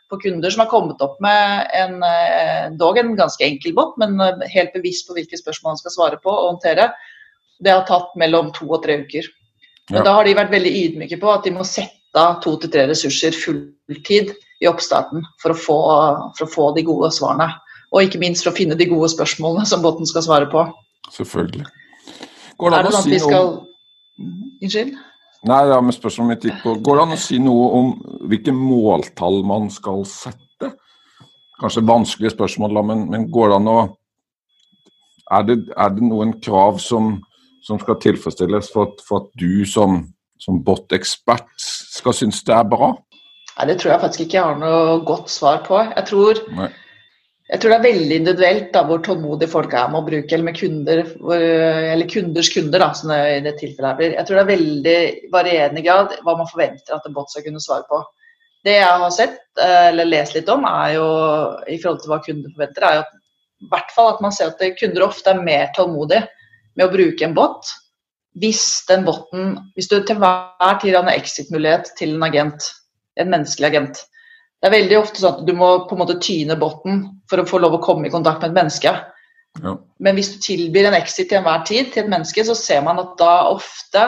på 0.09 0.21
kunder 0.25 0.53
som 0.53 0.65
har 0.65 0.73
kommet 0.73 1.05
opp 1.05 1.17
med 1.25 1.69
en, 1.77 2.01
eh, 2.05 2.71
dog 2.81 3.01
en 3.01 3.15
ganske 3.19 3.45
enkel 3.45 3.77
bot, 3.77 3.97
men 4.01 4.17
helt 4.49 4.73
bevisst 4.77 5.09
på 5.09 5.19
hvilke 5.19 5.41
spørsmål 5.41 5.75
han 5.75 5.83
skal 5.83 5.97
svare 5.97 6.23
på 6.25 6.33
og 6.33 6.55
håndtere. 6.55 6.91
Det 7.61 7.75
har 7.75 7.85
tatt 7.89 8.17
mellom 8.17 8.53
to 8.57 8.69
og 8.71 8.85
tre 8.85 9.01
uker. 9.03 9.29
Men 9.91 10.03
ja. 10.03 10.09
da 10.09 10.17
har 10.19 10.29
de 10.29 10.37
vært 10.37 10.53
veldig 10.53 10.73
ydmyke 10.85 11.21
på 11.21 11.33
at 11.33 11.45
de 11.45 11.53
må 11.57 11.65
sette 11.69 11.98
av 12.17 12.39
to 12.45 12.55
til 12.61 12.73
tre 12.73 12.87
ressurser 12.89 13.37
fulltid 13.37 14.33
i 14.63 14.69
oppstarten 14.71 15.25
for 15.43 15.55
å, 15.55 15.59
få, 15.59 15.79
for 16.39 16.47
å, 16.47 16.51
få, 16.53 16.69
de 16.77 16.85
gode 16.87 17.11
svarene. 17.15 17.51
Og 17.93 18.05
ikke 18.05 18.21
minst 18.21 18.45
for 18.45 18.53
å 18.53 18.57
finne 18.57 18.77
de 18.79 18.89
gode 18.89 19.11
spørsmålene 19.13 19.69
som 19.69 19.85
båten 19.85 20.09
skal 20.09 20.25
svare 20.25 20.49
på. 20.53 20.65
Selvfølgelig. 21.15 21.69
Går 22.59 22.75
det 22.75 22.81
an 22.81 22.91
å 22.91 23.05
si 23.05 23.15
noe 23.15 23.23
skal... 23.27 23.55
Unnskyld? 24.59 24.97
Nei, 25.47 25.61
ja, 25.71 25.79
men 25.79 25.95
spørsmålet 25.95 26.33
mitt 26.33 26.45
gikk 26.49 26.63
på 26.65 26.73
Går 26.83 26.97
det 26.99 27.03
an 27.05 27.15
å 27.15 27.21
si 27.23 27.37
noe 27.39 27.67
om 27.79 27.93
hvilke 28.27 28.51
måltall 28.51 29.45
man 29.47 29.69
skal 29.71 30.03
sette? 30.11 30.73
Kanskje 31.63 31.87
vanskelige 31.87 32.35
spørsmål, 32.35 32.81
men, 32.87 33.05
men 33.13 33.29
går 33.35 33.53
det 33.53 33.61
an 33.61 33.71
å 33.71 33.79
er 35.31 35.45
det, 35.45 35.59
er 35.77 35.91
det 35.93 36.05
noen 36.09 36.33
krav 36.41 36.79
som, 36.83 37.19
som 37.65 37.81
skal 37.83 37.99
tilfredsstilles 38.03 38.71
for 38.73 38.89
at, 38.89 39.03
for 39.05 39.23
at 39.25 39.33
du 39.41 39.65
som 39.69 40.01
som 40.43 40.61
bot-ekspert 40.65 41.49
skal 41.59 42.17
synes 42.17 42.43
det 42.47 42.55
er 42.57 42.67
bra? 42.69 42.93
Nei, 43.59 43.67
Det 43.67 43.79
tror 43.81 43.93
jeg 43.93 44.03
faktisk 44.05 44.27
ikke 44.27 44.39
jeg 44.39 44.47
har 44.47 44.61
noe 44.61 45.01
godt 45.07 45.33
svar 45.33 45.65
på. 45.67 45.81
Jeg 45.83 46.05
tror, 46.07 46.43
jeg 47.49 47.61
tror 47.61 47.73
det 47.73 47.79
er 47.79 47.87
veldig 47.89 48.19
individuelt 48.21 48.69
da, 48.75 48.85
hvor 48.87 49.01
tålmodige 49.03 49.51
folk 49.51 49.75
er 49.75 49.89
med 49.91 50.01
å 50.03 50.07
bruke, 50.07 50.31
eller 50.35 50.47
med 50.47 50.61
kunder, 50.61 51.03
eller 51.35 52.13
kunders 52.13 52.53
kunder, 52.55 52.85
da, 52.85 52.93
som 52.95 53.11
det 53.11 53.19
i 53.33 53.41
det 53.49 53.57
tilfellet 53.59 53.99
blir. 53.99 54.15
Jeg 54.15 54.29
tror 54.29 54.39
det 54.39 54.45
er 54.45 54.53
veldig 54.53 54.99
varierende 55.35 55.83
grad 55.87 56.15
hva 56.23 56.37
man 56.39 56.51
forventer 56.51 56.95
at 56.95 57.09
en 57.09 57.17
bot 57.17 57.35
skal 57.35 57.47
kunne 57.49 57.65
svare 57.65 57.89
på. 57.91 58.03
Det 58.67 58.77
jeg 58.77 59.03
har 59.03 59.15
sett, 59.15 59.43
eh, 59.63 59.89
eller 59.91 60.09
lest 60.11 60.35
litt 60.35 60.49
om, 60.51 60.65
er 60.67 60.95
jo 60.97 61.09
i 61.71 61.79
forhold 61.79 62.01
til 62.03 62.13
hva 62.13 62.23
kunder 62.23 62.55
forventer, 62.55 62.87
er 62.87 62.97
jo 62.99 63.05
at, 63.07 63.13
i 63.59 63.69
hvert 63.73 63.93
fall 63.95 64.13
at 64.13 64.23
man 64.23 64.35
ser 64.35 64.53
at 64.53 64.79
kunder 64.79 65.07
ofte 65.07 65.31
er 65.33 65.43
mer 65.43 65.71
tålmodige 65.75 66.27
med 66.79 66.87
å 66.87 66.93
bruke 66.93 67.27
en 67.27 67.35
bot 67.35 67.71
hvis 68.41 68.65
den 68.89 69.05
botten 69.07 69.57
Hvis 69.75 69.89
du 69.91 69.99
til 70.03 70.21
hver 70.21 70.79
tid 70.83 70.95
har 70.95 71.05
en 71.05 71.13
exit-mulighet 71.13 71.93
til 71.99 72.17
en 72.17 72.25
agent, 72.27 72.71
en 73.19 73.31
menneskelig 73.33 73.69
agent 73.71 74.01
Det 74.59 74.69
er 74.69 74.75
veldig 74.75 74.99
ofte 74.99 75.23
sånn 75.23 75.39
at 75.39 75.47
du 75.47 75.55
må 75.57 75.71
på 75.89 75.97
en 75.97 76.03
måte 76.03 76.19
tyne 76.23 76.59
botten 76.59 77.05
for 77.31 77.41
å 77.41 77.47
få 77.49 77.61
lov 77.63 77.79
å 77.79 77.83
komme 77.85 78.09
i 78.09 78.13
kontakt 78.15 78.43
med 78.43 78.51
et 78.51 78.57
menneske. 78.57 78.95
Ja. 79.63 79.75
Men 80.03 80.17
hvis 80.19 80.33
du 80.33 80.41
tilbyr 80.43 80.89
en 80.89 80.97
exit 80.99 81.29
til 81.31 81.39
enhver 81.39 81.63
tid 81.69 81.93
til 81.93 82.03
et 82.03 82.11
menneske, 82.11 82.43
så 82.43 82.57
ser 82.59 82.83
man 82.83 82.99
at 82.99 83.13
da 83.21 83.35
ofte 83.53 84.03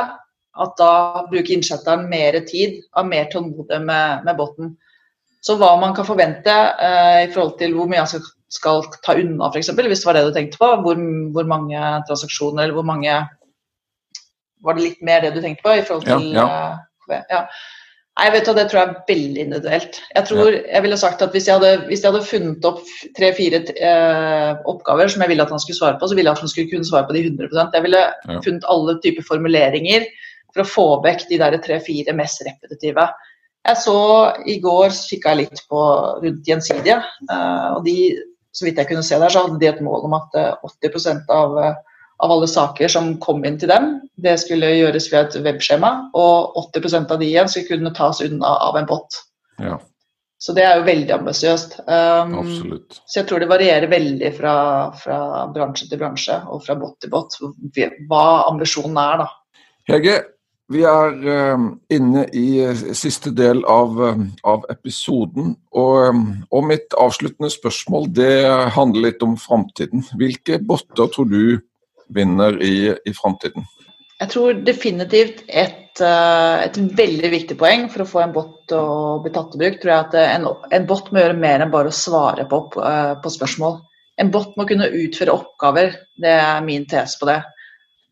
at 0.59 0.75
da 0.81 1.27
bruker 1.31 1.55
innsetteren 1.55 2.09
mer 2.11 2.39
tid, 2.49 2.81
har 2.97 3.07
mer 3.07 3.29
tålmodighet 3.31 3.85
med, 3.87 4.25
med 4.27 4.39
botten. 4.41 4.75
Så 5.41 5.57
hva 5.61 5.73
man 5.81 5.95
kan 5.97 6.09
forvente 6.09 6.53
eh, 6.53 7.27
i 7.27 7.31
forhold 7.33 7.55
til 7.61 7.77
hvor 7.77 7.89
mye 7.89 8.03
han 8.03 8.11
skal, 8.11 8.25
skal 8.53 8.83
ta 9.05 9.15
unna, 9.17 9.49
f.eks., 9.49 9.71
hvis 9.73 10.03
det 10.03 10.09
var 10.09 10.19
det 10.19 10.25
du 10.27 10.35
tenkte 10.37 10.61
på, 10.61 10.73
hvor, 10.85 10.99
hvor 11.37 11.49
mange 11.49 11.85
transaksjoner 12.09 12.67
eller 12.67 12.77
hvor 12.77 12.89
mange 12.91 13.15
var 14.65 14.77
det 14.77 14.87
litt 14.87 15.05
mer 15.05 15.23
det 15.25 15.35
du 15.37 15.43
tenkte 15.45 15.67
på? 15.67 15.77
i 15.77 15.85
forhold 15.87 16.09
til... 16.09 16.33
Ja, 16.37 16.49
ja. 17.11 17.23
ja. 17.31 17.45
Nei, 18.21 18.29
vet 18.35 18.49
du, 18.49 18.53
Det 18.57 18.67
tror 18.69 18.81
jeg 18.81 18.89
er 18.89 19.05
veldig 19.09 19.45
individuelt. 19.47 19.99
Jeg 20.13 20.29
tror 20.29 20.57
jeg 20.57 20.83
ville 20.85 20.99
sagt 21.01 21.23
at 21.25 21.33
Hvis 21.33 21.47
jeg 21.49 21.57
hadde, 21.57 21.87
hvis 21.89 22.03
jeg 22.03 22.13
hadde 22.13 22.27
funnet 22.29 22.67
opp 22.69 22.83
tre-fire 23.17 23.63
eh, 23.73 24.51
oppgaver 24.69 25.09
som 25.13 25.25
jeg 25.25 25.33
ville 25.33 25.47
at 25.47 25.55
han 25.55 25.63
skulle 25.63 25.79
svare 25.79 25.97
på, 26.01 26.11
så 26.11 26.19
ville 26.19 26.29
jeg 26.29 26.37
at 26.37 26.45
han 26.45 26.53
skulle 26.53 26.73
kunne 26.73 26.89
svare 26.89 27.09
på 27.09 27.17
de 27.17 27.25
100% 27.31 27.79
Jeg 27.79 27.87
ville 27.87 28.03
funnet 28.45 28.69
alle 28.75 28.97
typer 29.05 29.27
formuleringer 29.29 30.09
for 30.51 30.65
å 30.65 30.69
få 30.69 30.87
vekk 31.07 31.29
de 31.31 31.39
der 31.41 31.57
tre-fire 31.65 32.17
mest 32.19 32.43
repetitive. 32.45 33.07
Jeg 33.69 33.79
så 33.79 34.01
I 34.49 34.59
går 34.61 34.91
kikka 34.97 35.33
jeg 35.33 35.47
litt 35.47 35.63
på 35.71 35.85
rundt 36.25 36.49
Gjensidige. 36.51 36.99
Eh, 37.31 37.69
og 37.77 37.87
de, 37.87 37.97
så 38.53 38.67
vidt 38.67 38.83
jeg 38.83 38.91
kunne 38.91 39.07
se 39.07 39.21
der, 39.23 39.33
så 39.33 39.47
hadde 39.47 39.61
de 39.63 39.71
et 39.71 39.85
mål 39.87 40.11
om 40.11 40.19
at 40.19 40.37
80 40.67 41.09
eh, 41.15 41.25
av 41.39 41.61
av 42.21 42.33
alle 42.33 42.49
saker 42.51 42.91
som 42.93 43.13
kom 43.23 43.45
inn 43.49 43.59
til 43.61 43.71
dem. 43.73 43.93
Det 44.21 44.37
skulle 44.43 44.73
gjøres 44.77 45.09
via 45.13 45.25
et 45.27 45.37
webskjema, 45.45 45.93
og 46.17 46.59
80 46.77 46.99
av 47.03 47.21
de 47.21 47.29
igjen 47.29 47.49
skulle 47.51 47.79
kunne 47.79 47.95
tas 47.97 48.21
unna 48.25 48.57
av 48.69 48.81
en 48.81 48.89
bot. 48.91 49.23
Ja, 49.61 49.79
Så 50.41 50.55
det 50.57 50.65
er 50.65 50.79
jo 50.79 50.87
veldig 50.89 51.13
ambisiøst. 51.19 51.81
Um, 51.85 52.35
absolutt. 52.41 53.01
så 53.05 53.21
jeg 53.21 53.29
tror 53.29 53.43
det 53.43 53.51
varierer 53.51 53.91
veldig 53.93 54.31
fra, 54.39 54.55
fra 54.97 55.47
bransje 55.53 55.91
til 55.91 56.01
bransje 56.01 56.39
og 56.49 56.65
fra 56.65 56.79
bot 56.81 56.97
til 57.01 57.13
bot 57.13 57.37
hva 58.09 58.27
ambisjonen 58.49 58.97
er, 59.03 59.25
da. 59.25 59.29
Hege, 59.91 60.15
vi 60.71 60.85
er 60.87 61.17
uh, 61.27 61.65
inne 61.91 62.29
i 62.37 62.61
eh, 62.63 62.83
siste 62.95 63.33
del 63.35 63.65
av, 63.67 63.97
uh, 63.99 64.21
av 64.47 64.69
episoden. 64.71 65.57
Og, 65.75 65.97
eh, 66.05 66.21
og 66.55 66.69
mitt 66.69 66.95
avsluttende 66.95 67.51
spørsmål 67.51 68.07
det 68.15 68.35
handler 68.77 69.09
litt 69.09 69.25
om 69.27 69.35
framtiden. 69.41 70.05
Hvilke 70.21 70.61
botter 70.63 71.11
tror 71.11 71.27
du 71.27 71.43
vinner 72.15 72.57
i, 72.63 72.91
i 73.05 73.13
framtiden? 73.17 73.67
Jeg 74.21 74.33
tror 74.35 74.59
definitivt 74.67 75.45
et, 75.49 76.01
eh, 76.05 76.57
et 76.67 76.77
veldig 76.77 77.31
viktig 77.33 77.57
poeng 77.61 77.87
for 77.93 78.05
å 78.05 78.09
få 78.09 78.21
en 78.25 78.35
bot 78.35 78.75
å 78.77 79.21
bli 79.25 79.33
tatt 79.33 79.55
i 79.57 79.61
bruk, 79.63 79.79
tror 79.81 79.93
jeg 79.95 80.09
at 80.09 80.17
en, 80.21 80.51
en 80.77 80.89
bot 80.91 81.09
må 81.09 81.23
gjøre 81.23 81.39
mer 81.41 81.65
enn 81.65 81.73
bare 81.73 81.89
å 81.89 81.97
svare 81.97 82.45
på, 82.51 82.61
eh, 82.85 83.15
på 83.23 83.33
spørsmål. 83.33 83.79
En 84.21 84.33
bot 84.35 84.53
må 84.61 84.67
kunne 84.69 84.91
utføre 84.93 85.33
oppgaver. 85.33 85.97
Det 86.21 86.35
er 86.37 86.61
min 86.67 86.85
tese 86.91 87.17
på 87.21 87.31
det. 87.31 87.41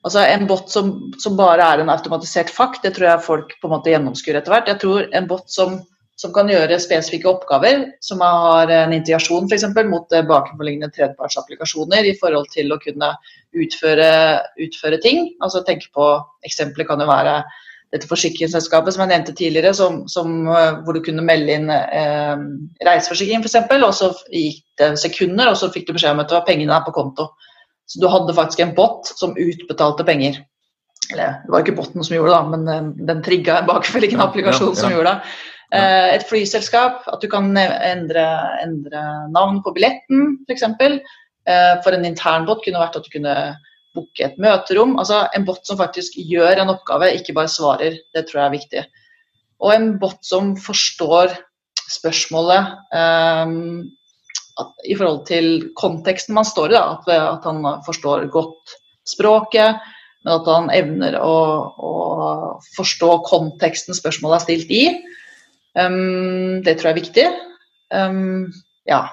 Altså 0.06 0.22
En 0.24 0.46
bot 0.48 0.70
som, 0.72 0.92
som 1.20 1.36
bare 1.36 1.66
er 1.74 1.82
en 1.82 1.92
automatisert 1.92 2.48
fakt, 2.54 2.80
det 2.86 2.94
tror 2.96 3.10
jeg 3.10 3.26
folk 3.26 3.54
på 3.60 3.68
en 3.68 3.74
måte 3.74 3.92
gjennomskuer 3.92 4.38
etter 4.38 4.54
hvert. 4.54 4.70
Jeg 4.70 4.80
tror 4.80 5.08
en 5.12 5.28
bot 5.28 5.44
som, 5.52 5.80
som 6.18 6.32
kan 6.34 6.50
gjøre 6.50 6.80
spesifikke 6.82 7.30
oppgaver, 7.30 7.84
som 8.02 8.22
har 8.24 8.70
en 8.74 8.94
integrasjon 8.96 9.46
f.eks. 9.46 9.68
mot 9.86 10.10
eh, 10.16 10.26
bakenforliggende 10.26 10.90
tredjepartsapplikasjoner 10.96 12.08
i 12.10 12.16
forhold 12.18 12.50
til 12.54 12.74
å 12.74 12.80
kunne 12.82 13.12
utføre, 13.54 14.10
utføre 14.58 14.98
ting. 15.04 15.28
Altså 15.44 15.62
tenke 15.66 15.90
på 15.94 16.10
Eksempelet 16.48 16.90
kan 16.90 17.02
jo 17.02 17.08
være 17.10 17.38
dette 17.94 18.08
forsikringsselskapet 18.10 18.92
som 18.92 19.04
jeg 19.04 19.12
nevnte 19.12 19.34
tidligere, 19.38 19.70
som, 19.78 20.02
som, 20.10 20.32
eh, 20.50 20.80
hvor 20.82 20.98
du 20.98 21.04
kunne 21.06 21.24
melde 21.24 21.54
inn 21.54 21.70
eh, 21.70 22.34
reiseforsikring 22.88 23.44
f.eks., 23.46 23.60
og 23.78 23.94
så 23.96 24.10
gikk 24.26 24.64
det 24.82 24.90
sekunder, 25.00 25.52
og 25.52 25.60
så 25.60 25.70
fikk 25.74 25.86
du 25.86 25.94
beskjed 25.94 26.16
om 26.16 26.24
at 26.24 26.32
det 26.32 26.40
var 26.40 26.48
pengene 26.48 26.80
på 26.86 26.94
konto. 26.96 27.28
Så 27.88 28.02
du 28.02 28.08
hadde 28.10 28.34
faktisk 28.36 28.64
en 28.64 28.74
bot 28.76 29.06
som 29.16 29.38
utbetalte 29.38 30.04
penger. 30.04 30.42
Eller 31.12 31.38
det 31.44 31.54
var 31.54 31.62
ikke 31.62 31.76
botten 31.78 32.04
som 32.04 32.18
gjorde 32.18 32.34
det, 32.34 32.40
da, 32.40 32.56
men 32.56 32.74
eh, 32.74 32.90
den 33.12 33.22
trigga 33.22 33.60
en 33.62 33.70
bakenforliggende 33.70 34.26
Ja, 34.26 34.50
ja, 34.50 34.56
ja. 34.58 34.74
som 34.82 34.92
gjorde 34.92 35.14
det. 35.14 35.32
Eh, 35.68 36.08
et 36.14 36.24
flyselskap, 36.24 37.02
at 37.12 37.20
du 37.20 37.28
kan 37.28 37.50
endre, 37.52 38.24
endre 38.62 39.00
navn 39.34 39.58
på 39.64 39.74
billetten 39.76 40.38
f.eks. 40.48 40.64
Eh, 40.64 41.74
for 41.84 41.92
en 41.92 42.06
intern 42.08 42.46
bot 42.48 42.62
kunne 42.64 42.80
vært 42.80 42.96
at 42.96 43.04
du 43.04 43.12
kunne 43.12 43.34
booke 43.96 44.24
et 44.24 44.38
møterom. 44.40 44.96
Altså 45.00 45.26
en 45.36 45.44
bot 45.48 45.60
som 45.68 45.80
faktisk 45.80 46.16
gjør 46.16 46.62
en 46.62 46.72
oppgave, 46.72 47.10
ikke 47.18 47.36
bare 47.36 47.52
svarer. 47.52 48.00
Det 48.16 48.24
tror 48.28 48.40
jeg 48.40 48.46
er 48.46 48.56
viktig. 48.56 48.86
Og 49.64 49.74
en 49.74 49.92
bot 50.00 50.18
som 50.24 50.54
forstår 50.60 51.36
spørsmålet 51.88 52.72
um, 52.94 53.84
at, 54.60 54.72
i 54.88 54.96
forhold 54.96 55.22
til 55.28 55.48
konteksten 55.76 56.36
man 56.36 56.48
står 56.48 56.72
i. 56.72 56.76
Da, 56.76 56.84
at, 56.96 57.12
at 57.18 57.48
han 57.48 57.64
forstår 57.84 58.28
godt 58.32 58.76
språket, 59.08 59.80
men 60.24 60.34
at 60.34 60.48
han 60.48 60.72
evner 60.72 61.16
å, 61.20 61.36
å 61.76 61.92
forstå 62.76 63.12
konteksten 63.28 63.96
spørsmålet 63.96 64.40
er 64.40 64.46
stilt 64.46 64.74
i. 64.74 64.84
Um, 65.78 66.62
det 66.64 66.78
tror 66.78 66.90
jeg 66.90 66.96
er 66.96 67.00
viktig. 67.00 67.26
Um, 67.94 68.48
ja. 68.88 69.04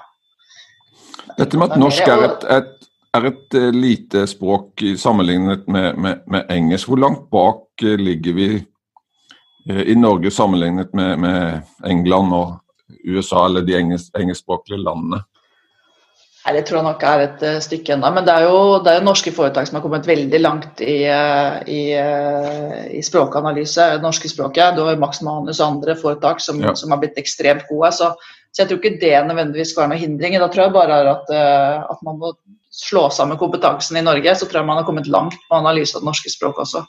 Dette 1.38 1.60
med 1.60 1.72
at 1.72 1.80
norsk 1.80 2.08
er 2.08 2.24
et, 2.30 2.46
et, 2.58 2.88
er 3.16 3.28
et 3.30 3.58
eh, 3.58 3.72
lite 3.76 4.26
språk 4.28 4.84
sammenlignet 5.00 5.68
med, 5.72 5.98
med, 6.00 6.24
med 6.32 6.52
engelsk. 6.52 6.90
Hvor 6.90 7.02
langt 7.02 7.28
bak 7.32 7.84
eh, 7.84 7.98
ligger 8.00 8.38
vi 8.38 8.50
eh, 9.70 9.84
i 9.92 9.96
Norge 10.00 10.32
sammenlignet 10.32 10.94
med, 10.94 11.20
med 11.20 11.62
England 11.86 12.34
og 12.34 12.56
USA, 13.06 13.46
eller 13.46 13.66
de 13.66 13.78
engelsk, 13.78 14.12
engelskspråklige 14.20 14.82
landene? 14.84 15.22
Nei, 16.46 16.54
Det 16.54 16.68
tror 16.68 16.78
jeg 16.78 16.86
nok 16.86 17.04
er 17.10 17.24
et 17.24 17.44
eh, 17.44 17.62
stykke 17.64 17.96
ennå. 17.96 18.12
Men 18.14 18.26
det 18.28 18.34
er, 18.36 18.46
jo, 18.46 18.58
det 18.86 18.92
er 18.92 19.00
jo 19.00 19.08
norske 19.08 19.34
foretak 19.34 19.66
som 19.66 19.80
har 19.80 19.84
kommet 19.86 20.06
veldig 20.06 20.42
langt 20.44 20.82
i, 20.86 21.00
eh, 21.10 21.56
i, 21.66 21.82
eh, 21.98 22.84
i 23.00 23.02
språkanalyse, 23.06 23.88
det 23.96 24.06
norske 24.06 24.30
språket. 24.30 24.78
Du 24.78 24.84
har 24.86 25.00
Max 25.02 25.24
Manus 25.26 25.60
og 25.60 25.80
andre 25.80 25.96
foretak 25.98 26.44
som, 26.46 26.62
Ja. 26.62 26.76
som 26.78 26.94
har 26.94 27.02
blitt 27.02 27.18
ekstremt 27.18 27.66
gode. 27.70 27.92
Så, 27.98 28.14
så 28.54 28.62
jeg 28.62 28.70
tror 28.70 28.82
ikke 28.84 29.02
det 29.02 29.16
nødvendigvis 29.26 29.74
skal 29.74 29.86
være 29.88 29.96
noen 29.96 30.04
hindring. 30.06 30.38
Da 30.38 30.52
tror 30.54 30.68
jeg 30.68 30.78
bare 30.78 31.02
at, 31.16 31.34
at 31.90 32.06
man 32.06 32.22
må 32.22 32.36
slå 32.70 33.08
sammen 33.10 33.42
kompetansen 33.42 33.98
i 33.98 34.06
Norge. 34.06 34.36
Så 34.38 34.46
tror 34.46 34.62
jeg 34.62 34.70
man 34.70 34.78
har 34.78 34.86
kommet 34.86 35.10
langt 35.10 35.40
på 35.50 35.58
analyse 35.58 35.98
av 35.98 36.04
det 36.04 36.12
norske 36.12 36.30
språket 36.30 36.68
også. 36.68 36.86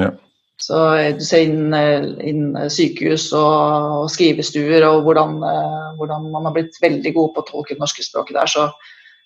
Ja. 0.00 0.14
Så 0.62 0.80
eh, 0.96 1.12
du 1.18 1.22
ser 1.26 1.48
inn, 1.48 1.74
eh, 1.74 2.04
inn 2.30 2.54
sykehus 2.70 3.30
og, 3.34 4.04
og 4.04 4.10
skrivestuer 4.12 4.86
og 4.86 5.02
hvordan, 5.06 5.38
eh, 5.42 5.86
hvordan 5.98 6.28
man 6.34 6.46
har 6.48 6.54
blitt 6.56 6.76
veldig 6.82 7.14
god 7.16 7.32
på 7.34 7.42
å 7.42 7.48
tolke 7.48 7.74
det 7.74 7.82
norske 7.82 8.04
språket 8.06 8.38
der. 8.38 8.50
Så, 8.50 8.68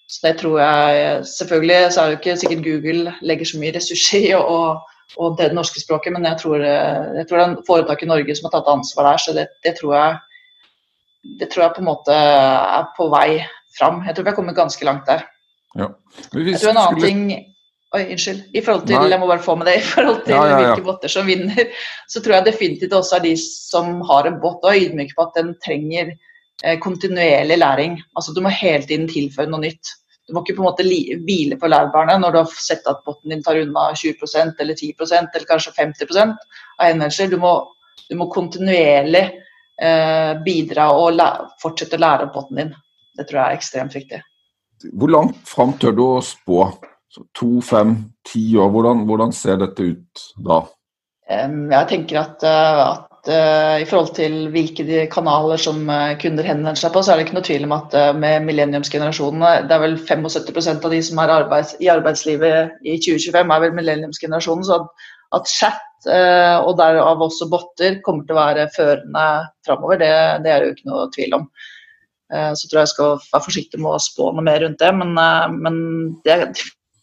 så 0.09 0.23
det 0.25 0.39
tror 0.41 0.57
jeg 0.63 1.27
Selvfølgelig 1.35 1.93
så 1.93 2.01
er 2.05 2.09
det 2.15 2.21
ikke 2.21 2.39
sikkert 2.41 2.65
Google 2.65 3.17
legger 3.21 3.51
så 3.51 3.61
mye 3.61 3.75
ressurser 3.77 4.31
i 4.31 4.33
å 4.39 4.79
håndtere 5.17 5.53
det 5.53 5.57
norske 5.57 5.81
språket, 5.81 6.13
men 6.15 6.27
jeg 6.29 6.41
tror, 6.43 6.65
eh, 6.65 7.13
jeg 7.21 7.29
tror 7.29 7.41
det 7.41 7.47
er 7.47 7.69
foretak 7.69 8.03
i 8.05 8.11
Norge 8.11 8.37
som 8.37 8.49
har 8.49 8.57
tatt 8.57 8.73
ansvar 8.73 9.11
der, 9.11 9.23
så 9.23 9.37
det, 9.37 9.47
det, 9.65 9.75
tror 9.81 9.95
jeg, 9.97 10.19
det 11.41 11.49
tror 11.53 11.65
jeg 11.67 11.77
på 11.77 11.85
en 11.85 11.91
måte 11.91 12.17
er 12.17 12.89
på 12.97 13.09
vei 13.13 13.29
fram. 13.79 14.03
Jeg 14.07 14.17
tror 14.17 14.27
vi 14.27 14.33
har 14.33 14.37
kommet 14.37 14.59
ganske 14.59 14.89
langt 14.89 15.09
der. 15.09 15.25
Ja. 15.79 15.93
Jeg 16.33 16.61
tror 16.61 16.73
en 16.73 16.83
annen 16.83 17.01
skulle- 17.01 17.09
ting 17.09 17.55
Oi, 17.97 18.03
unnskyld. 18.13 18.41
I 18.53 18.61
forhold 18.61 18.85
til, 18.85 18.99
Nei. 18.99 19.13
jeg 19.15 19.21
må 19.23 19.29
bare 19.31 19.45
få 19.45 19.55
med 19.57 19.71
det, 19.71 19.79
i 19.81 19.85
forhold 19.87 20.19
til 20.27 20.35
Ja, 20.35 20.41
ja, 20.45 20.49
ja. 20.51 20.57
hvilke 20.67 20.85
botter 20.85 21.13
som 21.13 21.29
vinner, 21.29 21.71
så 22.13 22.21
tror 22.21 22.37
jeg 22.37 22.49
definitivt 22.51 22.97
også 22.97 23.17
er 23.17 23.25
de 23.25 23.37
som 23.41 24.03
har 24.11 24.29
en 24.29 24.37
bot 24.43 24.61
og 24.61 24.75
er 24.75 24.83
ydmyke 24.89 25.17
på 25.17 25.25
at 25.25 25.39
den 25.39 25.55
trenger 25.65 26.11
eh, 26.13 26.77
kontinuerlig 26.85 27.57
læring. 27.63 27.97
Altså 28.17 28.35
Du 28.37 28.43
må 28.45 28.53
hele 28.53 28.85
tiden 28.85 29.09
tilføre 29.09 29.49
noe 29.49 29.65
nytt. 29.65 29.95
Du 30.29 30.35
må 30.37 30.43
ikke 30.45 30.59
på 30.59 30.61
en 30.61 30.69
måte 30.69 30.85
hvile 30.85 31.57
på 31.57 31.71
laurbærene 31.73 32.19
når 32.21 32.35
du 32.35 32.39
har 32.43 32.61
sett 32.61 32.85
at 32.91 33.01
botten 33.07 33.33
din 33.33 33.43
tar 33.43 33.57
unna 33.57 33.87
20% 33.97 34.61
eller 34.61 34.77
10% 34.77 35.33
eller 35.33 35.49
kanskje 35.49 35.73
50% 35.79 36.37
av 36.37 36.85
henvendelser. 36.85 37.33
Du 37.33 37.41
du 38.09 38.17
må 38.17 38.29
kontinuerlig 38.33 39.25
eh, 39.81 40.33
bidra 40.45 40.91
og 40.97 41.21
fortsette 41.63 41.97
å 41.99 42.05
lære 42.05 42.29
opp 42.29 42.37
botten 42.37 42.63
din. 42.63 42.71
Det 43.17 43.27
tror 43.29 43.41
jeg 43.41 43.49
er 43.49 43.59
ekstremt 43.59 43.97
viktig. 43.97 44.21
Hvor 44.93 45.13
langt 45.13 45.41
fram 45.49 45.75
tør 45.81 45.97
du 45.97 46.05
å 46.05 46.23
spå? 46.25 46.63
Så 47.09 47.25
to, 47.37 47.61
fem, 47.65 47.95
ti 48.29 48.51
år, 48.61 48.69
hvordan, 48.73 49.07
hvordan 49.09 49.33
ser 49.33 49.61
dette 49.63 49.87
ut 49.95 50.27
da? 50.45 50.61
Jeg 51.29 51.89
tenker 51.91 52.19
at, 52.23 52.45
eh, 52.47 52.83
at 52.87 53.29
eh, 53.29 53.83
i 53.83 53.87
forhold 53.89 54.15
til 54.17 54.37
hvilke 54.53 55.03
kanaler 55.13 55.61
som 55.61 55.83
eh, 55.93 56.15
kunder 56.21 56.47
henvender 56.47 56.81
seg 56.81 56.95
på, 56.95 57.03
så 57.05 57.13
er 57.13 57.21
det 57.21 57.27
ikke 57.27 57.37
noe 57.37 57.49
tvil 57.49 57.67
om 57.67 57.75
at 57.77 57.97
med 58.17 58.47
millenniumsgenerasjonene 58.47 59.69
Det 59.69 59.77
er 59.77 59.83
vel 59.83 59.99
75% 60.01 60.89
av 60.89 60.95
de 60.97 61.03
som 61.05 61.21
er 61.21 61.35
arbeids, 61.35 61.75
i 61.85 61.91
arbeidslivet 61.93 62.81
i 62.85 62.97
2025, 62.97 63.53
er 63.57 63.65
vel 63.67 63.77
millenniumsgenerasjonen. 63.77 64.65
Så 64.65 64.81
at, 64.81 65.11
at 65.37 65.53
chat 65.53 65.85
og 66.09 66.77
derav 66.79 67.21
også 67.25 67.49
botter 67.51 67.97
kommer 68.07 68.23
til 68.25 68.37
å 68.37 68.39
være 68.39 68.69
førende 68.71 69.25
framover, 69.67 69.99
det, 69.99 70.11
det 70.45 70.53
er 70.53 70.63
det 70.63 70.69
jo 70.69 70.75
ikke 70.77 70.89
noe 70.93 71.09
tvil 71.11 71.35
om. 71.41 71.49
Så 72.31 72.69
tror 72.69 72.79
jeg 72.79 72.85
jeg 72.85 72.93
skal 72.93 73.11
være 73.19 73.45
forsiktig 73.49 73.81
med 73.83 73.97
å 73.97 74.05
spå 74.05 74.29
noe 74.31 74.47
mer 74.47 74.63
rundt 74.63 74.79
det, 74.79 74.93
men, 74.95 75.11
men 75.59 75.81
det 76.23 76.37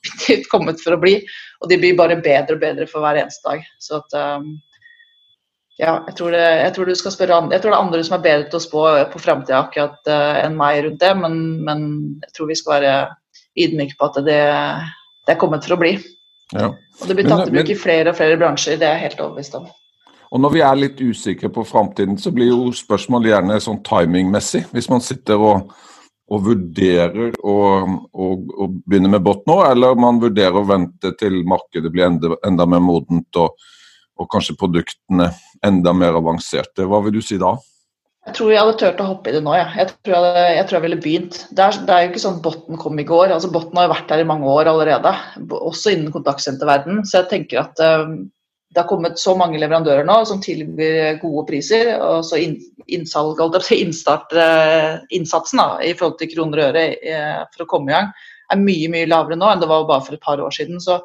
definitivt 0.05 0.49
kommet 0.51 0.81
for 0.83 0.95
å 0.95 1.01
bli. 1.01 1.17
Og 1.61 1.71
de 1.71 1.79
blir 1.81 1.97
bare 1.97 2.19
bedre 2.21 2.57
og 2.57 2.63
bedre 2.63 2.87
for 2.89 3.05
hver 3.05 3.19
eneste 3.21 3.45
dag. 3.49 3.67
Så 3.79 4.01
at 4.01 4.17
um, 4.39 4.55
Ja, 5.75 5.97
jeg 6.07 6.15
tror, 6.15 6.31
det, 6.31 6.39
jeg 6.39 6.71
tror 6.75 6.87
du 6.87 6.95
skal 6.95 7.11
spørre 7.11 7.35
andre. 7.35 7.57
Jeg 7.57 7.63
tror 7.63 7.73
det 7.73 7.77
er 7.77 7.85
andre 7.85 8.03
som 8.07 8.13
er 8.15 8.23
bedre 8.23 8.45
til 8.47 8.61
å 8.61 8.63
spå 8.63 8.83
på 9.11 9.19
framtida 9.19 9.57
akkurat 9.59 10.07
uh, 10.07 10.37
enn 10.39 10.55
meg 10.55 10.85
rundt 10.85 11.01
det, 11.01 11.09
men, 11.19 11.39
men 11.67 11.81
jeg 12.23 12.35
tror 12.37 12.47
vi 12.47 12.55
skal 12.55 12.77
være 12.77 12.93
ydmyke 13.59 13.97
på 13.99 14.07
at 14.07 14.21
det, 14.23 14.43
det 15.27 15.33
er 15.33 15.41
kommet 15.41 15.67
for 15.67 15.75
å 15.75 15.81
bli. 15.81 15.97
Ja. 16.53 16.69
Og 16.71 17.09
det 17.09 17.17
blir 17.17 17.27
tatt 17.27 17.49
i 17.49 17.55
bruk 17.57 17.71
i 17.73 17.75
flere 17.75 18.13
og 18.13 18.15
flere 18.15 18.37
bransjer, 18.39 18.79
det 18.79 18.87
er 18.87 18.95
jeg 18.95 19.09
helt 19.09 19.25
overbevist 19.25 19.59
om. 19.59 19.67
Og 20.35 20.41
når 20.41 20.55
vi 20.55 20.63
er 20.67 20.79
litt 20.79 21.01
usikre 21.03 21.51
på 21.53 21.63
framtiden, 21.67 22.17
så 22.19 22.31
blir 22.35 22.49
jo 22.49 22.71
spørsmålet 22.75 23.31
gjerne 23.31 23.59
sånn 23.63 23.81
timingmessig. 23.87 24.65
Hvis 24.73 24.89
man 24.91 25.03
sitter 25.03 25.39
og, 25.39 25.75
og 26.25 26.41
vurderer 26.47 27.35
å, 27.45 27.55
å, 28.09 28.27
å 28.33 28.67
begynne 28.87 29.11
med 29.13 29.23
bot 29.25 29.45
nå, 29.49 29.59
eller 29.67 29.97
man 29.99 30.17
vurderer 30.23 30.57
å 30.57 30.65
vente 30.65 31.13
til 31.19 31.43
markedet 31.47 31.91
blir 31.93 32.07
enda, 32.07 32.33
enda 32.47 32.65
mer 32.69 32.81
modent 32.81 33.41
og, 33.41 33.53
og 34.17 34.29
kanskje 34.33 34.57
produktene 34.57 35.29
enda 35.65 35.93
mer 35.93 36.17
avanserte. 36.17 36.87
Hva 36.89 37.03
vil 37.05 37.19
du 37.19 37.21
si 37.25 37.37
da? 37.41 37.53
Jeg 38.25 38.39
tror 38.39 38.49
jeg 38.49 38.57
hadde 38.57 38.77
turt 38.81 39.01
å 39.03 39.07
hoppe 39.11 39.29
i 39.29 39.35
det 39.35 39.43
nå. 39.45 39.53
Ja. 39.53 39.67
Jeg, 39.77 39.91
tror 40.01 40.23
jeg, 40.25 40.53
jeg 40.57 40.65
tror 40.65 40.79
jeg 40.79 40.85
ville 40.87 41.01
begynt. 41.01 41.35
Det 41.53 41.61
er, 41.61 41.75
det 41.85 41.93
er 41.93 42.05
jo 42.05 42.09
ikke 42.09 42.23
sånn 42.23 42.39
botten 42.45 42.79
kom 42.81 42.97
i 42.97 43.05
går. 43.05 43.35
altså 43.35 43.51
Botten 43.53 43.77
har 43.77 43.85
jo 43.85 43.93
vært 43.93 44.13
her 44.15 44.23
i 44.23 44.29
mange 44.31 44.49
år 44.49 44.71
allerede, 44.71 45.11
også 45.53 45.93
innen 45.93 46.13
kontaktsenterverden. 46.13 47.03
Så 47.05 47.19
jeg 47.19 47.29
tenker 47.29 47.61
at 47.61 47.83
um, 47.85 48.23
det 48.75 48.81
har 48.81 48.89
kommet 48.89 49.19
så 49.19 49.31
mange 49.39 49.59
leverandører 49.61 50.03
nå 50.03 50.17
som 50.27 50.41
tilbyr 50.43 51.21
gode 51.21 51.45
priser. 51.47 51.93
og 51.95 52.25
så 52.27 52.41
innsalg, 52.91 53.39
innstart, 53.71 54.33
eh, 54.35 54.97
innsatsen 55.15 55.61
da, 55.61 55.67
i 55.79 55.93
forhold 55.95 56.17
til 56.19 56.33
kroner 56.33 56.59
og 56.59 56.65
øre 56.73 56.83
eh, 56.99 57.45
for 57.53 57.63
å 57.63 57.69
komme 57.71 57.91
i 57.91 57.95
gang, 57.95 58.09
er 58.51 58.59
mye 58.59 58.89
mye 58.91 59.07
lavere 59.07 59.39
nå 59.39 59.47
enn 59.47 59.63
det 59.63 59.69
var 59.71 59.87
bare 59.87 60.03
for 60.03 60.17
et 60.17 60.25
par 60.27 60.43
år 60.43 60.51
siden. 60.51 60.83
Så 60.83 60.99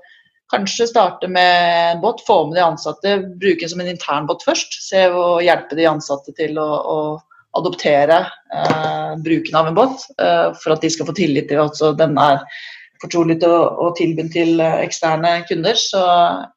kanskje 0.51 0.89
starte 0.91 1.31
med 1.31 1.95
en 1.95 2.03
båt, 2.03 2.25
få 2.27 2.41
med 2.49 2.59
de 2.59 2.67
ansatte, 2.67 3.15
bruke 3.39 3.63
den 3.63 3.71
som 3.71 3.85
en 3.85 3.93
intern 3.95 4.27
båt 4.27 4.43
først. 4.43 4.75
Se 4.83 5.07
og 5.07 5.45
hjelpe 5.47 5.79
de 5.79 5.87
ansatte 5.87 6.35
til 6.35 6.59
å, 6.59 6.69
å 6.75 6.99
adoptere 7.61 8.19
eh, 8.51 9.15
bruken 9.23 9.63
av 9.63 9.71
en 9.71 9.79
båt, 9.79 10.11
eh, 10.19 10.51
for 10.59 10.75
at 10.75 10.83
de 10.83 10.91
skal 10.91 11.07
få 11.07 11.15
tillit 11.23 11.47
til 11.55 11.63
at 11.63 11.79
den 12.03 12.19
er 12.19 12.43
fortrolig 13.03 13.39
til 13.41 13.53
å, 13.53 13.63
å 13.87 13.91
tilby 13.97 14.27
til 14.33 14.61
eh, 14.63 14.83
eksterne 14.85 15.41
kunder. 15.49 15.79
Så 15.79 16.03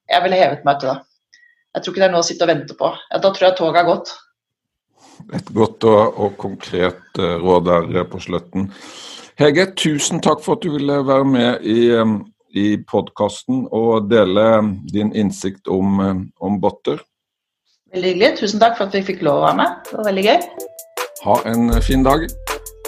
jeg 0.09 0.25
ville 0.25 0.41
hevet 0.41 0.67
meg 0.67 0.81
til 0.81 0.93
det. 0.93 0.99
Jeg 1.73 1.83
tror 1.83 1.93
ikke 1.93 2.03
det 2.03 2.07
er 2.07 2.13
noe 2.13 2.21
å 2.21 2.27
sitte 2.27 2.45
og 2.45 2.51
vente 2.51 2.77
på. 2.77 2.91
Da 3.13 3.31
tror 3.31 3.47
jeg 3.47 3.57
toget 3.57 3.81
har 3.81 3.89
gått. 3.89 4.11
Et 5.33 5.49
godt 5.55 5.87
og, 5.87 6.19
og 6.19 6.35
konkret 6.41 7.21
uh, 7.21 7.37
råd 7.41 7.65
der 7.69 7.87
uh, 7.95 8.03
på 8.09 8.19
slutten. 8.21 8.67
Hege, 9.39 9.65
tusen 9.79 10.21
takk 10.21 10.43
for 10.43 10.57
at 10.57 10.65
du 10.65 10.75
ville 10.75 10.99
være 11.07 11.25
med 11.25 11.65
i, 11.65 11.87
i 12.53 12.67
podkasten 12.85 13.63
og 13.73 14.11
dele 14.11 14.45
din 14.93 15.09
innsikt 15.17 15.71
om, 15.71 15.97
om 16.37 16.61
botter. 16.61 17.01
Veldig 17.93 18.13
hyggelig. 18.13 18.31
Tusen 18.43 18.61
takk 18.61 18.77
for 18.77 18.85
at 18.85 18.97
vi 18.99 19.05
fikk 19.09 19.25
lov 19.25 19.41
å 19.41 19.45
være 19.47 19.61
med. 19.63 19.75
Det 19.89 19.97
var 19.97 20.09
veldig 20.11 20.29
gøy. 20.29 20.39
Ha 21.25 21.41
en 21.49 21.77
fin 21.81 22.05
dag. 22.05 22.27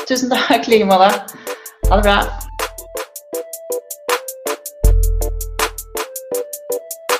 Tusen 0.05 0.33
takk. 0.33 0.67
I 0.67 0.75
like 0.75 0.89
måte. 0.89 1.13
Ha 1.89 2.01
det 2.01 2.05
bra. 2.05 2.19